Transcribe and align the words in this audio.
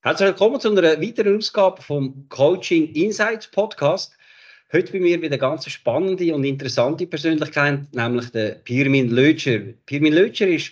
Herzlich 0.00 0.28
willkommen 0.28 0.60
zu 0.60 0.70
einer 0.70 1.02
weiteren 1.02 1.38
Ausgabe 1.38 1.82
vom 1.82 2.28
Coaching 2.28 2.92
Insights 2.94 3.48
Podcast. 3.48 4.16
Heute 4.72 4.92
bei 4.92 5.00
mir 5.00 5.18
wieder 5.18 5.26
eine 5.26 5.38
ganz 5.38 5.68
spannende 5.68 6.32
und 6.36 6.44
interessante 6.44 7.04
Persönlichkeit, 7.04 7.92
nämlich 7.92 8.30
der 8.30 8.50
Pirmin 8.50 9.10
Lötscher. 9.10 9.58
Pirmin 9.86 10.12
Lötscher 10.12 10.46
ist 10.46 10.70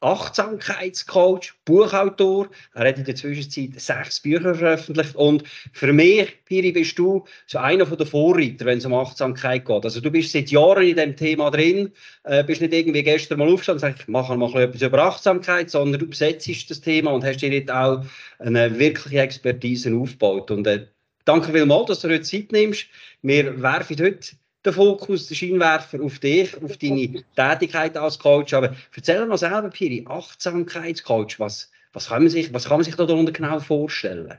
Achtsamkeitscoach, 0.00 1.54
Buchautor. 1.64 2.48
Er 2.74 2.88
hat 2.88 2.98
in 2.98 3.04
der 3.04 3.16
Zwischenzeit 3.16 3.80
sechs 3.80 4.20
Bücher 4.20 4.54
veröffentlicht. 4.54 5.16
Und 5.16 5.42
für 5.72 5.92
mich, 5.92 6.44
Piri, 6.44 6.72
bist 6.72 6.98
du 6.98 7.24
so 7.46 7.58
einer 7.58 7.84
der 7.84 8.06
Vorreiter, 8.06 8.64
wenn 8.64 8.78
es 8.78 8.86
um 8.86 8.94
Achtsamkeit 8.94 9.64
geht. 9.64 9.84
Also 9.84 10.00
du 10.00 10.10
bist 10.10 10.32
seit 10.32 10.50
Jahren 10.50 10.86
in 10.86 10.96
dem 10.96 11.16
Thema 11.16 11.50
drin, 11.50 11.92
äh, 12.24 12.44
bist 12.44 12.60
nicht 12.60 12.72
irgendwie 12.72 13.02
gestern 13.02 13.38
mal 13.38 13.48
aufgestanden 13.48 13.84
und 13.84 13.90
sagst, 13.90 14.02
ich 14.02 14.08
mache 14.08 14.36
mal 14.36 14.62
etwas 14.62 14.82
über 14.82 15.02
Achtsamkeit, 15.02 15.70
sondern 15.70 16.00
du 16.00 16.06
besetzt 16.06 16.48
das 16.70 16.80
Thema 16.80 17.10
und 17.10 17.24
hast 17.24 17.40
dir 17.40 17.52
jetzt 17.52 17.70
auch 17.70 18.04
eine 18.38 18.78
wirkliche 18.78 19.20
Expertise 19.20 19.94
aufgebaut. 19.94 20.50
Und 20.52 20.66
äh, 20.68 20.86
danke 21.24 21.52
vielmals, 21.52 21.86
dass 21.86 22.00
du 22.00 22.08
heute 22.08 22.22
Zeit 22.22 22.52
nimmst. 22.52 22.86
Wir 23.22 23.60
werfen 23.60 23.96
heute 24.00 24.36
den 24.64 24.72
Fokus, 24.72 25.28
den 25.28 25.36
Scheinwerfer 25.36 26.02
auf 26.02 26.18
dich, 26.18 26.54
auf 26.62 26.76
deine 26.76 27.24
Tätigkeit 27.36 27.96
als 27.96 28.18
Coach. 28.18 28.54
Aber 28.54 28.74
erzähl 28.94 29.24
mal 29.26 29.38
selber, 29.38 29.68
Piri, 29.70 30.04
Achtsamkeitscoach, 30.08 31.38
was, 31.38 31.70
was, 31.92 32.08
kann 32.08 32.22
man 32.22 32.30
sich, 32.30 32.52
was 32.52 32.64
kann 32.64 32.78
man 32.78 32.84
sich 32.84 32.96
darunter 32.96 33.32
genau 33.32 33.60
vorstellen? 33.60 34.38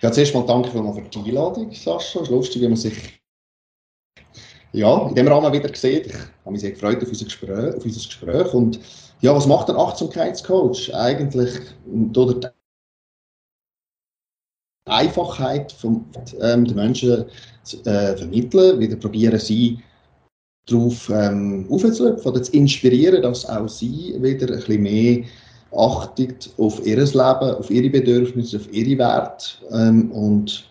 Ja, 0.00 0.12
zuerst 0.12 0.34
mal 0.34 0.46
danke 0.46 0.70
für 0.70 0.80
die 0.80 1.18
Einladung, 1.18 1.72
Sascha. 1.72 2.20
Es 2.20 2.28
ist 2.28 2.30
lustig, 2.30 2.62
wenn 2.62 2.70
man 2.70 2.78
sich 2.78 3.20
ja, 4.72 5.08
in 5.08 5.14
dem 5.14 5.28
Rahmen 5.28 5.52
wieder 5.52 5.74
sieht. 5.74 6.06
Ich 6.06 6.14
habe 6.14 6.52
mich 6.52 6.60
sehr 6.60 6.72
gefreut 6.72 7.02
auf 7.02 7.08
unser 7.08 7.24
Gespräch. 7.24 7.74
Auf 7.74 7.84
unser 7.84 8.06
Gespräch. 8.06 8.54
Und 8.54 8.80
ja, 9.20 9.34
was 9.34 9.46
macht 9.46 9.70
ein 9.70 9.76
Achtsamkeitscoach? 9.76 10.94
Eigentlich 10.94 11.50
durch 11.86 12.40
Einfachheit 14.88 15.72
von 15.72 16.04
ähm, 16.40 16.64
den 16.64 16.76
Menschen 16.76 17.24
zu 17.62 17.84
äh, 17.84 18.16
vermitteln, 18.16 18.78
wieder 18.80 18.96
probieren 18.96 19.38
sie 19.38 19.78
darauf 20.66 21.10
ähm, 21.10 21.66
aufzulöpfen 21.70 22.32
oder 22.32 22.42
zu 22.42 22.52
inspirieren, 22.52 23.22
dass 23.22 23.46
auch 23.46 23.68
sie 23.68 24.16
wieder 24.20 24.48
ein 24.48 24.58
bisschen 24.58 24.82
mehr 24.82 25.24
Achtung 25.76 26.34
auf 26.56 26.84
ihr 26.86 26.96
Leben, 26.96 27.16
auf 27.20 27.70
ihre 27.70 27.90
Bedürfnisse, 27.90 28.56
auf 28.56 28.72
ihre 28.72 28.98
Werte 28.98 29.46
ähm, 29.72 30.10
und 30.12 30.68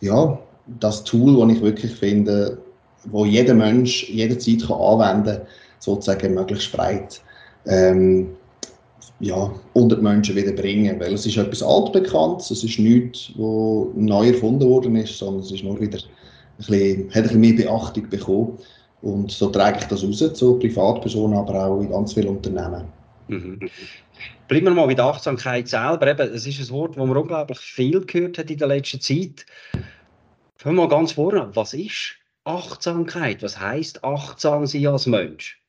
ja, 0.00 0.38
das 0.80 1.04
Tool, 1.04 1.38
das 1.40 1.56
ich 1.56 1.62
wirklich 1.62 1.92
finde, 1.92 2.58
wo 3.06 3.24
jeder 3.24 3.54
Mensch 3.54 4.08
jederzeit 4.08 4.66
kann 4.66 4.80
anwenden 4.80 5.36
kann, 5.36 5.46
sozusagen 5.78 6.34
möglichst 6.34 6.72
breit 6.72 7.20
ähm, 7.66 8.28
ja, 9.20 9.52
unter 9.74 9.96
die 9.96 10.02
Menschen 10.02 10.36
wieder 10.36 10.52
bringen. 10.52 10.98
Weil 10.98 11.14
es 11.14 11.26
ist 11.26 11.36
etwas 11.36 11.62
altbekanntes, 11.62 12.50
es 12.50 12.64
ist 12.64 12.78
nichts, 12.78 13.30
was 13.36 13.88
neu 13.94 14.28
erfunden 14.28 14.68
worden 14.68 14.96
ist, 14.96 15.16
sondern 15.16 15.42
es 15.42 15.52
ist 15.52 15.62
nur 15.62 15.80
wieder 15.80 15.98
ein 15.98 16.56
bisschen, 16.56 17.08
hat 17.10 17.16
ein 17.16 17.22
bisschen 17.22 17.40
mehr 17.40 17.52
Beachtung 17.52 18.08
bekommen. 18.08 18.58
Und 19.02 19.30
so 19.30 19.48
trage 19.48 19.78
ich 19.80 19.86
das 19.86 20.04
raus, 20.04 20.34
zu 20.34 20.58
Privatpersonen, 20.58 21.38
aber 21.38 21.66
auch 21.66 21.80
in 21.80 21.90
ganz 21.90 22.12
vielen 22.12 22.28
Unternehmen. 22.28 22.84
Mhm. 23.28 23.70
Bleiben 24.48 24.66
wir 24.66 24.74
mal 24.74 24.86
bei 24.86 24.94
der 24.94 25.04
Achtsamkeit 25.04 25.68
selber. 25.68 26.08
Eben, 26.08 26.34
es 26.34 26.46
ist 26.46 26.60
ein 26.60 26.74
Wort, 26.74 26.96
das 26.96 27.06
man 27.06 27.16
unglaublich 27.16 27.58
viel 27.58 28.04
gehört 28.04 28.38
hat 28.38 28.50
in 28.50 28.58
der 28.58 28.68
letzten 28.68 29.00
Zeit. 29.00 29.46
Fangen 30.56 30.76
wir 30.76 30.82
mal 30.82 30.88
ganz 30.88 31.12
vorne 31.12 31.42
an. 31.42 31.56
Was 31.56 31.72
ist 31.72 32.16
Achtsamkeit? 32.44 33.42
Was 33.42 33.58
heißt 33.58 34.04
achtsam 34.04 34.66
sein 34.66 34.86
als 34.88 35.06
Mensch? 35.06 35.62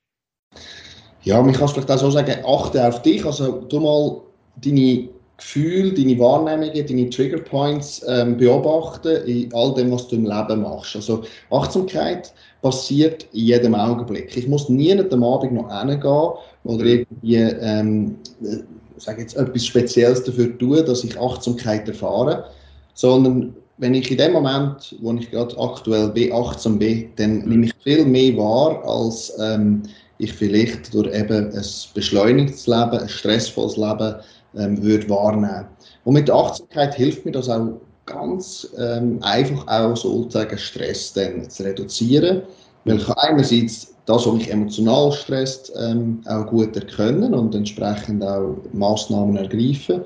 Ja, 1.24 1.42
man 1.42 1.54
kann 1.54 1.66
es 1.66 1.72
vielleicht 1.72 1.92
auch 1.92 1.98
so 1.98 2.12
sagen, 2.12 2.36
achte 2.46 2.88
auf 2.88 3.02
dich, 3.02 3.26
also 3.26 3.62
du 3.70 3.80
mal 3.80 4.22
deine 4.64 5.09
Gefühle, 5.38 5.94
deine 5.94 6.20
Wahrnehmungen, 6.20 6.86
deine 6.88 7.09
Triggerpoints 7.09 8.04
ähm, 8.08 8.38
beobachten 8.38 9.24
in 9.26 9.54
all 9.54 9.74
dem, 9.74 9.92
was 9.92 10.08
du 10.08 10.16
im 10.16 10.26
Leben 10.26 10.62
machst. 10.62 10.96
Also 10.96 11.24
Achtsamkeit 11.50 12.34
passiert 12.62 13.26
in 13.34 13.46
jedem 13.46 13.76
Augenblick. 13.76 14.36
Ich 14.36 14.48
muss 14.48 14.70
nie 14.70 14.92
am 14.94 15.24
Abend 15.24 15.54
noch 15.54 15.70
hingehen 15.70 16.32
oder 16.64 16.86
irgendwie 16.86 17.36
ähm, 17.36 18.16
äh, 18.44 18.58
sage 18.98 19.22
jetzt, 19.22 19.36
etwas 19.36 19.66
Spezielles 19.66 20.24
dafür 20.24 20.58
tun, 20.58 20.86
dass 20.86 21.03
ich 21.03 21.20
Achtsamkeit 21.20 21.88
erfahre, 21.88 22.46
sondern 22.94 23.56
wenn 23.78 23.96
ich 23.96 24.12
in 24.12 24.18
dem 24.18 24.34
Moment, 24.34 24.96
wo 25.02 25.12
ich 25.14 25.32
gerade 25.32 25.58
aktuell 25.58 26.09
bin, 26.09 26.32
achtsam 26.32 26.78
bin, 26.78 27.09
dann 27.16 27.40
nehme 27.48 27.66
ich 27.66 27.74
viel 27.84 28.06
mehr 28.06 28.38
wahr, 28.38 28.84
als 28.86 29.34
ähm, 29.40 29.82
ich 30.22 30.34
vielleicht 30.34 30.94
durch 30.94 31.14
eben 31.14 31.52
ein 31.52 31.66
beschleunigtes 31.94 32.68
Leben, 32.68 33.00
ein 33.00 33.09
stressvolles 33.09 33.78
Leben 33.78 34.16
ähm, 34.56 34.82
würde 34.82 35.09
wahrnehmen. 35.09 35.66
Und 36.04 36.14
mit 36.14 36.28
der 36.28 36.36
Achtsamkeit 36.36 36.94
hilft 36.96 37.26
mir 37.26 37.32
das 37.32 37.50
auch 37.50 37.74
ganz 38.06 38.68
ähm, 38.78 39.20
einfach 39.22 39.68
auch 39.68 39.96
sozusagen 39.96 40.58
Stress 40.58 41.14
dann 41.14 41.50
zu 41.50 41.64
reduzieren, 41.64 42.44
weil 42.86 42.98
ich 42.98 43.09
einerseits 43.18 43.96
das, 44.06 44.26
was 44.26 44.34
mich 44.34 44.52
emotional 44.52 45.12
stresst, 45.12 45.72
ähm, 45.78 46.22
auch 46.28 46.48
gut 46.48 46.76
erkennen 46.76 47.34
und 47.34 47.56
entsprechend 47.56 48.24
auch 48.24 48.58
Maßnahmen 48.74 49.38
ergreifen. 49.38 50.02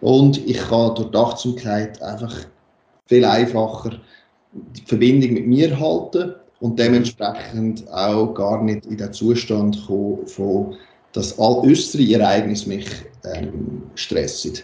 Und 0.00 0.46
ich 0.46 0.58
kann 0.58 0.94
durch 0.94 1.10
die 1.10 1.16
Achtsamkeit 1.16 2.02
einfach 2.02 2.34
viel 3.06 3.24
einfacher 3.24 3.92
die 4.52 4.82
Verbindung 4.82 5.34
mit 5.34 5.46
mir 5.46 5.78
halten 5.78 6.34
und 6.60 6.78
dementsprechend 6.78 7.88
auch 7.92 8.32
gar 8.34 8.62
nicht 8.62 8.86
in 8.86 8.96
den 8.96 9.12
Zustand 9.12 9.84
kommen, 9.86 10.26
von, 10.26 10.74
dass 11.12 11.38
all 11.38 11.56
äußere 11.60 12.12
Ereignisse 12.12 12.68
mich 12.68 12.86
ähm, 13.24 13.82
stressen. 13.94 14.54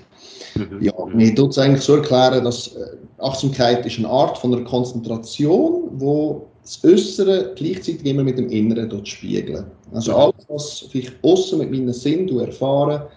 Mhm. 0.54 0.82
Ja, 0.82 0.92
mir 1.12 1.34
tut 1.34 1.50
es 1.50 1.58
eigentlich 1.58 1.82
so 1.82 1.96
erklären, 1.96 2.44
dass 2.44 2.68
äh, 2.68 2.96
Achtsamkeit 3.18 3.84
ist 3.86 3.98
eine 3.98 4.08
Art 4.08 4.38
von 4.38 4.54
einer 4.54 4.64
Konzentration, 4.64 5.90
wo 5.92 6.46
das 6.62 6.82
Äußere 6.84 7.52
gleichzeitig 7.56 8.04
immer 8.04 8.22
mit 8.22 8.38
dem 8.38 8.48
Inneren 8.48 8.88
dort 8.88 9.08
spiegeln. 9.08 9.64
Also 9.92 10.14
alles, 10.14 10.34
was 10.48 10.88
ich 10.92 11.10
außen 11.22 11.58
mit 11.58 11.70
meinen 11.70 11.92
Sinn 11.92 12.28
erfahre, 12.38 13.08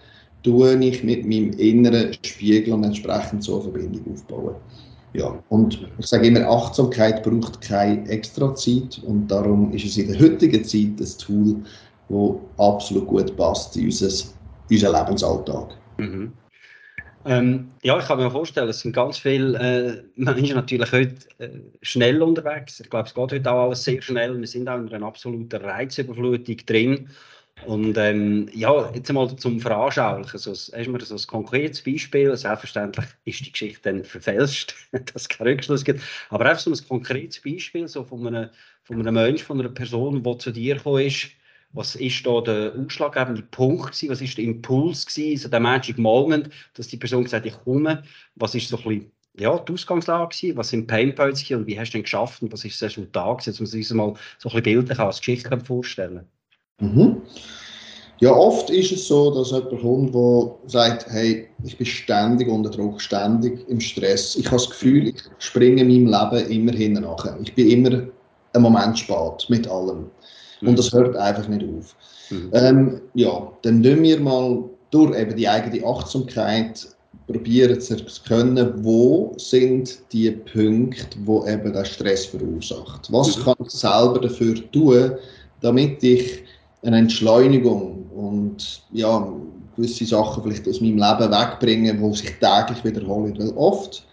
tue 0.42 0.76
ich 0.84 1.02
mit 1.02 1.24
meinem 1.24 1.52
Inneren 1.52 2.12
spiegeln 2.22 2.74
und 2.74 2.84
entsprechend 2.84 3.44
so 3.44 3.54
eine 3.54 3.62
Verbindung 3.64 4.14
aufbauen. 4.14 4.54
Ja, 5.16 5.42
und 5.48 5.88
ich 5.98 6.06
sage 6.06 6.26
immer, 6.26 6.46
Achtsamkeit 6.46 7.22
braucht 7.22 7.62
keine 7.62 8.06
extra 8.08 8.54
Zeit 8.54 9.00
und 9.06 9.28
darum 9.28 9.72
ist 9.72 9.86
es 9.86 9.96
in 9.96 10.12
der 10.12 10.20
heutigen 10.20 10.62
Zeit 10.62 11.00
ein 11.00 11.18
Tool, 11.18 11.62
das 12.10 12.58
absolut 12.58 13.06
gut 13.06 13.36
passt 13.36 13.76
in 13.76 13.86
unser, 13.86 14.08
unseren 14.68 14.94
Lebensalltag. 14.94 15.74
Mhm. 15.96 16.32
Ähm, 17.24 17.72
ja, 17.82 17.98
ich 17.98 18.04
kann 18.04 18.18
mir 18.18 18.30
vorstellen, 18.30 18.68
es 18.68 18.80
sind 18.80 18.94
ganz 18.94 19.18
viele 19.18 19.58
äh, 19.58 20.02
Menschen 20.14 20.54
natürlich 20.54 20.92
heute 20.92 21.16
äh, 21.38 21.48
schnell 21.80 22.20
unterwegs. 22.20 22.78
Ich 22.78 22.90
glaube, 22.90 23.08
es 23.08 23.14
geht 23.14 23.32
heute 23.32 23.50
auch 23.50 23.64
alles 23.64 23.84
sehr 23.84 24.02
schnell. 24.02 24.38
Wir 24.38 24.46
sind 24.46 24.68
auch 24.68 24.76
in 24.76 24.92
einer 24.92 25.06
absoluten 25.06 25.50
Reizüberflutung 25.50 26.58
drin. 26.66 27.08
Und 27.64 27.96
ähm, 27.96 28.48
ja, 28.52 28.92
jetzt 28.94 29.08
einmal 29.08 29.34
zum 29.36 29.60
Veranschaulichen. 29.60 30.38
So, 30.38 30.52
du 30.52 30.90
mir 30.90 31.00
so 31.00 31.14
ein 31.14 31.26
konkretes 31.26 31.82
Beispiel? 31.82 32.36
Selbstverständlich 32.36 33.06
ist 33.24 33.46
die 33.46 33.50
Geschichte 33.50 33.80
dann 33.82 34.04
verfälscht, 34.04 34.74
dass 34.92 35.22
es 35.22 35.28
keinen 35.28 35.48
Rückschluss 35.48 35.84
gibt. 35.84 36.02
Aber 36.28 36.44
einfach 36.44 36.60
so 36.60 36.70
ein 36.70 36.88
konkretes 36.88 37.40
Beispiel 37.40 37.88
so 37.88 38.04
von, 38.04 38.26
einem, 38.26 38.50
von 38.84 39.00
einem 39.00 39.14
Menschen, 39.14 39.46
von 39.46 39.58
einer 39.58 39.70
Person, 39.70 40.22
die 40.22 40.38
zu 40.38 40.52
dir 40.52 40.76
gekommen 40.76 41.06
ist. 41.06 41.28
Was 41.72 41.96
ist 41.96 42.24
da 42.26 42.40
der 42.40 42.74
ausschlaggebende 42.76 43.42
Punkt 43.42 43.86
gewesen? 43.86 44.10
Was 44.10 44.20
ist 44.20 44.36
der 44.36 44.44
Impuls 44.44 45.04
gewesen, 45.04 45.42
so 45.42 45.48
der 45.48 45.60
Magic 45.60 45.98
Moment, 45.98 46.50
dass 46.74 46.88
die 46.88 46.96
Person 46.96 47.24
gesagt 47.24 47.44
hat, 47.44 47.52
ich 47.52 47.58
komme? 47.64 48.02
Was 48.36 48.54
ist 48.54 48.68
so 48.68 48.76
ein 48.76 48.84
bisschen 48.84 49.12
ja, 49.38 49.58
die 49.58 49.72
Ausgangslage 49.72 50.36
gewesen? 50.36 50.56
Was 50.56 50.68
sind 50.68 50.86
Painpoints 50.86 51.50
und 51.50 51.66
wie 51.66 51.78
hast 51.78 51.90
du 51.90 51.98
denn 51.98 52.04
geschafft 52.04 52.42
und 52.42 52.52
was 52.52 52.64
ist 52.64 52.80
das 52.80 52.90
Resultat 52.90 53.38
gewesen? 53.40 53.62
Muss 53.62 53.72
man 53.72 53.82
sich 53.82 53.90
mal 53.94 54.14
so 54.38 54.48
ein 54.48 54.52
bisschen 54.52 54.62
bildlich 54.62 54.98
als 54.98 55.18
Geschichte 55.18 55.60
vorstellen. 55.60 56.26
Mhm. 56.80 57.22
Ja, 58.18 58.32
oft 58.32 58.70
ist 58.70 58.92
es 58.92 59.08
so, 59.08 59.30
dass 59.34 59.50
jemand 59.50 59.80
kommt, 59.80 60.14
der 60.14 60.70
sagt, 60.70 61.06
hey, 61.10 61.48
ich 61.64 61.76
bin 61.76 61.86
ständig 61.86 62.48
unter 62.48 62.70
Druck, 62.70 63.00
ständig 63.00 63.68
im 63.68 63.78
Stress. 63.78 64.36
Ich 64.36 64.46
habe 64.46 64.56
das 64.56 64.70
Gefühl, 64.70 65.08
ich 65.08 65.22
springe 65.38 65.82
in 65.82 65.88
meinem 65.88 66.32
Leben 66.32 66.50
immer 66.50 66.72
hinten 66.72 67.02
nach. 67.02 67.26
Ich 67.42 67.54
bin 67.54 67.68
immer 67.68 68.06
einen 68.54 68.62
Moment 68.62 68.98
spät 68.98 69.46
mit 69.48 69.68
allem. 69.68 70.06
Und 70.62 70.70
mhm. 70.70 70.76
das 70.76 70.92
hört 70.92 71.14
einfach 71.16 71.46
nicht 71.48 71.62
auf. 71.64 71.94
Mhm. 72.30 72.50
Ähm, 72.52 73.00
ja, 73.14 73.52
dann 73.62 73.80
nehmen 73.80 74.02
wir 74.02 74.20
mal 74.20 74.64
durch 74.90 75.18
eben 75.18 75.36
die 75.36 75.48
eigene 75.48 75.86
Achtsamkeit 75.86 76.88
probieren 77.26 77.80
zu 77.80 77.96
können, 78.26 78.72
wo 78.82 79.34
sind 79.36 79.98
die 80.12 80.30
Punkte, 80.30 81.18
wo 81.24 81.46
eben 81.46 81.72
der 81.72 81.84
Stress 81.84 82.24
verursacht. 82.26 83.12
Was 83.12 83.36
mhm. 83.36 83.42
kann 83.42 83.56
ich 83.62 83.70
selber 83.70 84.20
dafür 84.20 84.54
tun, 84.72 85.12
damit 85.60 86.02
ich 86.02 86.44
eine 86.86 86.98
Entschleunigung 86.98 88.06
und 88.14 88.82
ja, 88.92 89.28
gewisse 89.76 90.06
Sachen 90.06 90.42
vielleicht 90.42 90.66
aus 90.68 90.80
meinem 90.80 90.98
Leben 90.98 91.32
wegbringe, 91.32 92.00
wo 92.00 92.12
sich 92.12 92.30
täglich 92.40 92.82
wiederholen. 92.84 93.36
Weil 93.38 93.52
oft 93.56 94.04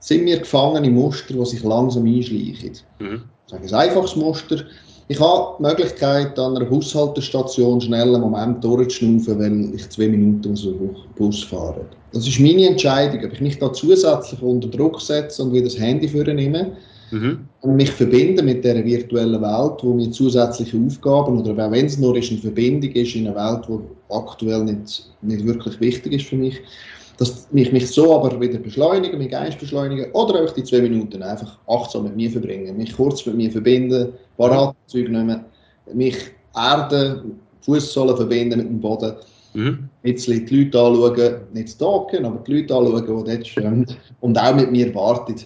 sind 0.00 0.26
wir 0.26 0.38
gefangen 0.38 0.84
in 0.84 0.94
Muster, 0.94 1.34
die 1.34 1.46
sich 1.46 1.62
langsam 1.62 2.06
einschleichen. 2.06 2.72
Mhm. 2.98 3.22
Ich 3.46 3.50
sage 3.50 3.64
ein 3.64 3.74
einfaches 3.74 4.16
Muster. 4.16 4.64
Ich 5.08 5.20
habe 5.20 5.56
die 5.58 5.62
Möglichkeit, 5.62 6.38
an 6.38 6.56
einer 6.56 6.64
Bushaltestation 6.64 7.80
schnell 7.80 8.14
einen 8.14 8.20
Moment 8.22 8.64
durchzuschnaufen, 8.64 9.38
wenn 9.38 9.74
ich 9.74 9.88
zwei 9.90 10.08
Minuten 10.08 10.52
aus 10.52 10.62
dem 10.62 10.96
Bus 11.16 11.42
fahre. 11.42 11.84
Das 12.12 12.26
ist 12.26 12.40
meine 12.40 12.68
Entscheidung, 12.68 13.24
ob 13.24 13.32
ich 13.32 13.40
mich 13.40 13.58
da 13.58 13.72
zusätzlich 13.72 14.40
unter 14.40 14.68
Druck 14.68 15.00
setze 15.00 15.42
und 15.42 15.52
wieder 15.52 15.64
das 15.64 15.78
Handy 15.78 16.06
nehme 16.34 16.76
mhm. 17.12 17.40
und 17.60 17.76
mich 17.76 17.90
verbinden 17.90 18.46
mit 18.46 18.64
der 18.64 18.84
virtuellen 18.84 19.40
Welt, 19.40 19.78
wo 19.82 19.94
mir 19.94 20.10
zusätzliche 20.10 20.78
Aufgaben 20.78 21.40
oder 21.40 21.56
wenn 21.56 21.86
es 21.86 21.98
nur 21.98 22.16
ist, 22.16 22.30
eine 22.30 22.40
Verbindung 22.40 22.90
ist 22.90 23.14
in 23.14 23.28
einer 23.28 23.36
Welt, 23.36 23.66
die 23.68 24.14
aktuell 24.14 24.64
nicht, 24.64 25.10
nicht 25.22 25.46
wirklich 25.46 25.78
wichtig 25.80 26.12
ist 26.14 26.26
für 26.26 26.36
mich, 26.36 26.60
dass 27.18 27.46
ich 27.52 27.72
mich 27.72 27.88
so 27.88 28.14
aber 28.14 28.40
wieder 28.40 28.58
beschleunige, 28.58 29.16
meinen 29.16 29.30
Geist 29.30 29.58
beschleunige 29.58 30.10
oder 30.12 30.42
auch 30.42 30.50
die 30.50 30.64
zwei 30.64 30.80
Minuten 30.80 31.22
einfach 31.22 31.58
achtsam 31.68 32.04
mit 32.04 32.16
mir 32.16 32.30
verbringen, 32.30 32.76
mich 32.76 32.96
kurz 32.96 33.24
mit 33.26 33.36
mir 33.36 33.50
verbinden, 33.50 34.12
Paratzeug 34.36 35.08
nehmen, 35.08 35.44
mich 35.92 36.16
erden, 36.54 37.38
Fußsohlen 37.60 38.16
verbinden 38.16 38.58
mit 38.58 38.68
dem 38.68 38.80
Boden, 38.80 39.14
mhm. 39.54 39.88
jetzt 40.02 40.26
die 40.26 40.34
Leute 40.34 40.80
anschauen, 40.80 41.34
nicht 41.52 41.68
stalken, 41.68 42.24
aber 42.24 42.42
die 42.46 42.54
Leute 42.54 42.74
anschauen, 42.74 43.24
die 43.24 43.30
dort 43.30 43.46
stehen 43.46 43.86
und 44.20 44.38
auch 44.38 44.54
mit 44.54 44.72
mir 44.72 44.92
warten 44.94 45.36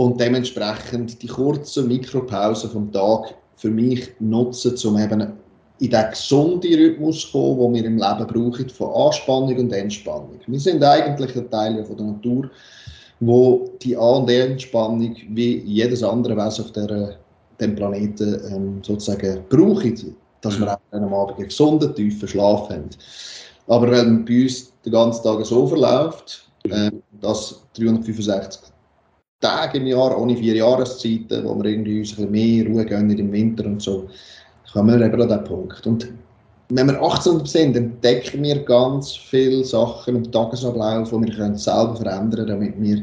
und 0.00 0.18
dementsprechend 0.18 1.20
die 1.22 1.26
kurzen 1.26 1.86
Mikropausen 1.86 2.70
vom 2.70 2.90
Tag 2.90 3.34
für 3.56 3.68
mich 3.68 4.08
nutzen, 4.18 4.74
um 4.88 4.98
eben 4.98 5.34
in 5.78 5.90
den 5.90 6.10
gesunden 6.10 6.72
Rhythmus 6.72 7.30
kommen, 7.30 7.74
den 7.74 7.74
wir 7.74 7.84
im 7.84 7.98
Leben 7.98 8.26
brauchen, 8.26 8.70
von 8.70 8.94
Anspannung 8.94 9.58
und 9.58 9.72
Entspannung. 9.74 10.40
Wir 10.46 10.58
sind 10.58 10.82
eigentlich 10.82 11.36
ein 11.36 11.50
Teil 11.50 11.74
der 11.74 12.02
Natur, 12.02 12.50
wo 13.20 13.68
die 13.82 13.94
An- 13.94 14.22
und 14.22 14.30
Entspannung 14.30 15.14
wie 15.32 15.58
jedes 15.58 16.02
andere 16.02 16.34
Wesen 16.34 16.64
auf 16.64 16.72
der, 16.72 17.16
dem 17.60 17.76
Planeten 17.76 18.40
ähm, 18.50 18.82
sozusagen 18.82 19.44
brauchen, 19.50 20.16
dass 20.40 20.58
wir 20.58 20.72
auch 20.72 20.78
am 20.92 21.12
Abend 21.12 21.36
einen 21.36 21.48
gesunden, 21.48 21.94
tiefen 21.94 22.26
Schlaf 22.26 22.70
haben. 22.70 22.88
Aber 23.66 23.90
wenn 23.90 24.24
bei 24.24 24.44
uns 24.44 24.72
den 24.82 24.92
ganzen 24.92 25.22
Tag 25.22 25.44
so 25.44 25.66
verläuft, 25.66 26.50
äh, 26.64 26.90
dass 27.20 27.60
365 27.74 28.70
Tage 29.40 29.78
im 29.78 29.86
Jahr, 29.86 30.18
ohne 30.18 30.36
vier 30.36 30.54
Jahreszeiten, 30.54 31.44
wo 31.44 31.56
wir 31.56 31.70
irgendwie 31.70 32.00
uns 32.00 32.10
ein 32.10 32.16
bisschen 32.16 32.30
mehr 32.30 32.66
Ruhe 32.66 32.84
gönnen 32.84 33.18
im 33.18 33.32
Winter 33.32 33.64
und 33.66 33.82
so, 33.82 34.08
kommen 34.72 34.98
wir 34.98 35.06
eben 35.06 35.20
an 35.20 35.28
diesen 35.28 35.44
Punkt. 35.44 35.86
Und 35.86 36.08
wenn 36.68 36.86
wir 36.86 37.02
achtsam 37.02 37.44
sind, 37.44 37.76
entdecken 37.76 38.42
wir 38.42 38.62
ganz 38.64 39.16
viele 39.16 39.64
Sachen 39.64 40.16
im 40.16 40.30
Tagesablauf, 40.30 41.10
die 41.10 41.20
wir 41.26 41.34
können 41.34 41.56
selber 41.56 41.96
verändern 41.96 42.46
können, 42.46 42.60
damit 42.60 42.80
wir 42.80 43.02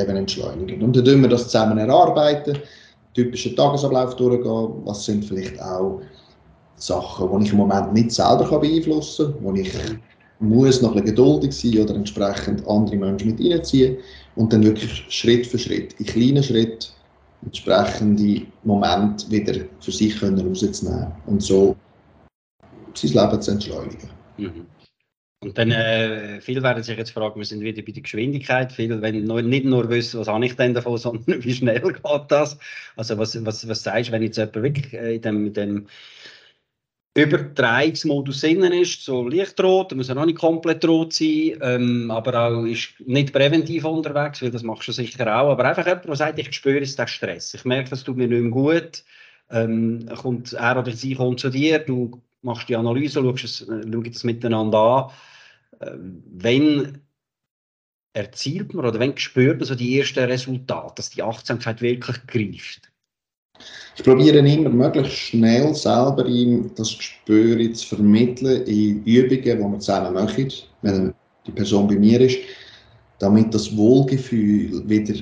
eben 0.00 0.16
entschleunigen. 0.16 0.82
Und 0.82 0.96
dann 0.96 1.04
tun 1.04 1.22
wir 1.22 1.28
das 1.28 1.48
zusammen 1.48 1.78
erarbeiten, 1.78 2.58
typischen 3.14 3.56
Tagesablauf 3.56 4.16
durchgehen, 4.16 4.72
was 4.84 5.04
sind 5.04 5.24
vielleicht 5.24 5.60
auch 5.60 6.00
Sachen, 6.76 7.40
die 7.40 7.46
ich 7.46 7.52
im 7.52 7.58
Moment 7.58 7.92
nicht 7.92 8.12
selber 8.12 8.58
beeinflussen 8.58 9.34
kann, 9.34 9.44
wo 9.44 9.52
ich 9.54 9.72
muss 10.40 10.82
noch 10.82 10.96
ein 10.96 11.04
geduldig 11.04 11.52
sein 11.52 11.78
oder 11.78 11.94
entsprechend 11.94 12.66
andere 12.66 12.96
Menschen 12.96 13.36
mit 13.36 13.40
reinziehen 13.40 13.98
und 14.36 14.52
dann 14.52 14.64
wirklich 14.64 15.04
Schritt 15.08 15.46
für 15.46 15.58
Schritt, 15.58 15.94
in 15.98 16.06
kleinen 16.06 16.42
Schritten 16.42 16.86
entsprechende 17.44 18.46
Momente 18.64 19.30
wieder 19.30 19.64
für 19.80 19.92
sich 19.92 20.18
können 20.18 20.46
rauszunehmen 20.46 21.12
und 21.26 21.42
so 21.42 21.76
sein 22.94 23.12
Leben 23.12 23.40
zu 23.40 23.50
entschleunigen. 23.50 24.10
Mhm. 24.36 24.66
Und 25.42 25.56
dann, 25.56 25.70
äh, 25.70 26.38
viele 26.42 26.62
werden 26.62 26.82
sich 26.82 26.98
jetzt 26.98 27.12
fragen, 27.12 27.40
wir 27.40 27.46
sind 27.46 27.62
wieder 27.62 27.80
bei 27.80 27.92
der 27.92 28.02
Geschwindigkeit. 28.02 28.72
Viele 28.72 29.00
wenn 29.00 29.24
nur, 29.24 29.40
nicht 29.40 29.64
nur 29.64 29.88
wissen, 29.88 30.20
was 30.20 30.28
habe 30.28 30.44
ich 30.44 30.54
denn 30.54 30.74
davon, 30.74 30.98
sondern 30.98 31.42
wie 31.42 31.54
schnell 31.54 31.80
geht 31.80 32.02
das? 32.28 32.58
Also 32.96 33.16
was, 33.16 33.42
was, 33.46 33.66
was 33.66 33.82
sagst 33.82 34.08
du, 34.08 34.12
wenn 34.12 34.22
jetzt 34.22 34.36
jemand 34.36 34.56
wirklich 34.56 34.92
äh, 34.92 35.14
in 35.14 35.22
dem, 35.22 35.46
in 35.46 35.52
dem 35.54 35.86
Übertragungsmodus 37.16 38.44
innen 38.44 38.72
ist, 38.72 39.04
so 39.04 39.26
Lichtrot, 39.26 39.90
da 39.90 39.96
muss 39.96 40.08
er 40.08 40.14
noch 40.14 40.26
nicht 40.26 40.38
komplett 40.38 40.84
rot 40.86 41.12
sein, 41.12 41.58
ähm, 41.60 42.10
aber 42.10 42.40
auch 42.40 42.64
ist 42.64 42.94
nicht 43.04 43.32
präventiv 43.32 43.84
unterwegs, 43.84 44.40
weil 44.42 44.52
das 44.52 44.62
machst 44.62 44.86
du 44.86 44.92
sicher 44.92 45.26
auch, 45.26 45.50
aber 45.50 45.64
einfach 45.64 45.86
jemand, 45.86 46.06
der 46.06 46.16
sagt, 46.16 46.38
ich 46.38 46.52
spüre 46.52 46.78
jetzt 46.78 46.98
den 46.98 47.08
Stress, 47.08 47.52
ich 47.54 47.64
merke, 47.64 47.90
das 47.90 48.04
tut 48.04 48.16
mir 48.16 48.28
nicht 48.28 48.42
mehr 48.42 48.50
gut, 48.50 49.04
ähm, 49.50 50.08
kommt, 50.22 50.52
er 50.52 50.78
oder 50.78 50.92
sie 50.92 51.16
kommt 51.16 51.40
zu 51.40 51.50
dir, 51.50 51.80
du 51.80 52.22
machst 52.42 52.68
die 52.68 52.76
Analyse, 52.76 53.20
schaust 53.20 53.44
es, 53.44 53.60
äh, 53.62 53.82
schaust 53.90 54.16
es 54.16 54.24
miteinander 54.24 54.78
an, 54.78 55.10
ähm, 55.80 56.22
wenn 56.26 57.00
erzielt 58.12 58.74
man 58.74 58.86
oder 58.86 59.00
wenn 59.00 59.16
spürt 59.16 59.58
man 59.58 59.66
so 59.66 59.74
die 59.74 59.98
ersten 59.98 60.24
Resultate, 60.24 60.94
dass 60.96 61.10
die 61.10 61.22
Achtsamkeit 61.22 61.80
wirklich 61.80 62.26
greift? 62.26 62.89
Ich 63.96 64.04
probiere 64.04 64.38
immer 64.38 64.70
möglichst 64.70 65.12
schnell 65.12 65.74
selber 65.74 66.26
ihm 66.26 66.70
das 66.76 66.96
Gespür 66.96 67.72
zu 67.74 67.96
vermitteln 67.96 68.62
in 68.64 69.04
Übungen, 69.04 69.42
die 69.42 69.58
wir 69.58 69.78
zusammen 69.78 70.14
machen, 70.14 70.48
wenn 70.82 71.14
die 71.46 71.52
Person 71.52 71.88
bei 71.88 71.96
mir 71.96 72.20
ist, 72.20 72.38
damit 73.18 73.52
das 73.52 73.76
Wohlgefühl 73.76 74.88
wieder 74.88 75.14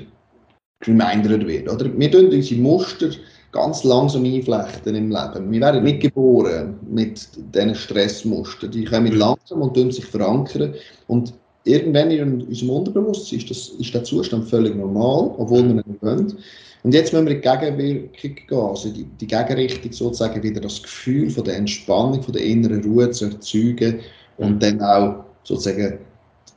remindert 0.87 1.47
wird. 1.47 1.69
Oder? 1.69 1.87
Wir 1.99 2.11
tun 2.11 2.27
unsere 2.27 2.61
Muster 2.61 3.11
ganz 3.53 3.83
langsam 3.85 4.25
einflechten 4.25 4.95
im 4.95 5.11
Leben. 5.11 5.51
Wir 5.51 5.61
werden 5.61 5.85
nicht 5.85 6.01
geboren 6.01 6.79
mit 6.89 7.29
diesen 7.55 7.75
Stressmustern. 7.75 8.71
Die 8.71 8.85
kommen 8.85 9.13
langsam 9.13 9.63
und 9.63 9.93
sich 9.93 10.05
verankern. 10.05 10.75
Und 11.07 11.33
irgendwann 11.69 12.11
in 12.11 12.43
unserem 12.43 12.71
Unterbewusstsein 12.71 13.39
ist, 13.39 13.51
das, 13.51 13.69
ist 13.69 13.95
der 13.95 14.05
Zustand 14.05 14.49
völlig 14.49 14.75
normal, 14.75 15.35
obwohl 15.39 15.67
wir 15.67 15.75
nicht 15.75 16.03
wollen. 16.03 16.37
Und 16.85 16.95
jetzt 16.95 17.13
müssen 17.13 17.27
wir 17.27 17.35
in 17.35 17.43
die 17.43 17.49
Gegenwirkung 17.49 18.35
gehen, 18.49 18.59
also 18.59 18.91
die, 18.91 19.05
die 19.21 19.27
Gegenrichtung 19.27 19.93
sozusagen 19.93 20.43
wieder 20.43 20.61
das 20.61 20.83
Gefühl 20.83 21.31
von 21.31 21.45
der 21.45 21.57
Entspannung, 21.57 22.23
von 22.23 22.33
der 22.33 22.43
inneren 22.43 22.83
Ruhe 22.85 23.11
zu 23.11 23.27
erzeugen 23.27 24.01
und 24.39 24.63
dann 24.63 24.81
auch 24.81 25.25
sozusagen 25.43 25.99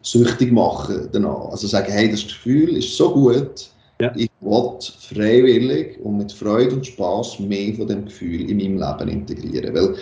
süchtig 0.04 0.52
machen 0.52 1.10
danach. 1.12 1.50
Also 1.50 1.68
sagen, 1.68 1.92
hey, 1.92 2.10
das 2.10 2.24
Gefühl 2.24 2.78
ist 2.78 2.96
so 2.96 3.12
gut, 3.14 3.70
ja. 4.00 4.12
ich 4.16 4.30
will 4.42 4.78
freiwillig 5.14 6.00
und 6.04 6.18
mit 6.18 6.32
Freude 6.32 6.76
und 6.76 6.86
Spaß 6.86 7.40
mehr 7.40 7.74
von 7.76 7.88
dem 7.88 8.06
Gefühl 8.06 8.50
in 8.50 8.58
meinem 8.58 8.78
Leben 8.78 9.10
integrieren. 9.10 9.74
Weil 9.74 9.96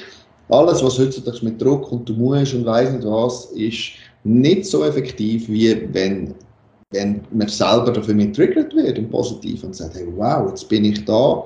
alles, 0.49 0.83
was 0.83 0.97
heutzutage 0.97 1.43
mit 1.43 1.61
Druck 1.61 1.91
und 1.91 2.07
du 2.09 2.13
musst 2.13 2.53
und 2.53 2.65
weiss 2.65 2.91
nicht 2.91 3.05
was, 3.05 3.45
ist 3.51 3.91
nicht 4.23 4.65
so 4.65 4.83
effektiv, 4.83 5.47
wie 5.49 5.87
wenn 5.93 6.35
wenn 6.91 7.21
man 7.31 7.47
selber 7.47 7.91
dafür 7.91 8.15
mit 8.15 8.35
triggert 8.35 8.73
wird 8.75 8.97
im 8.97 9.09
Positiv 9.09 9.63
und 9.63 9.75
sagt, 9.75 9.95
hey, 9.95 10.07
wow, 10.15 10.49
jetzt 10.49 10.67
bin 10.69 10.85
ich 10.85 11.05
da, 11.05 11.43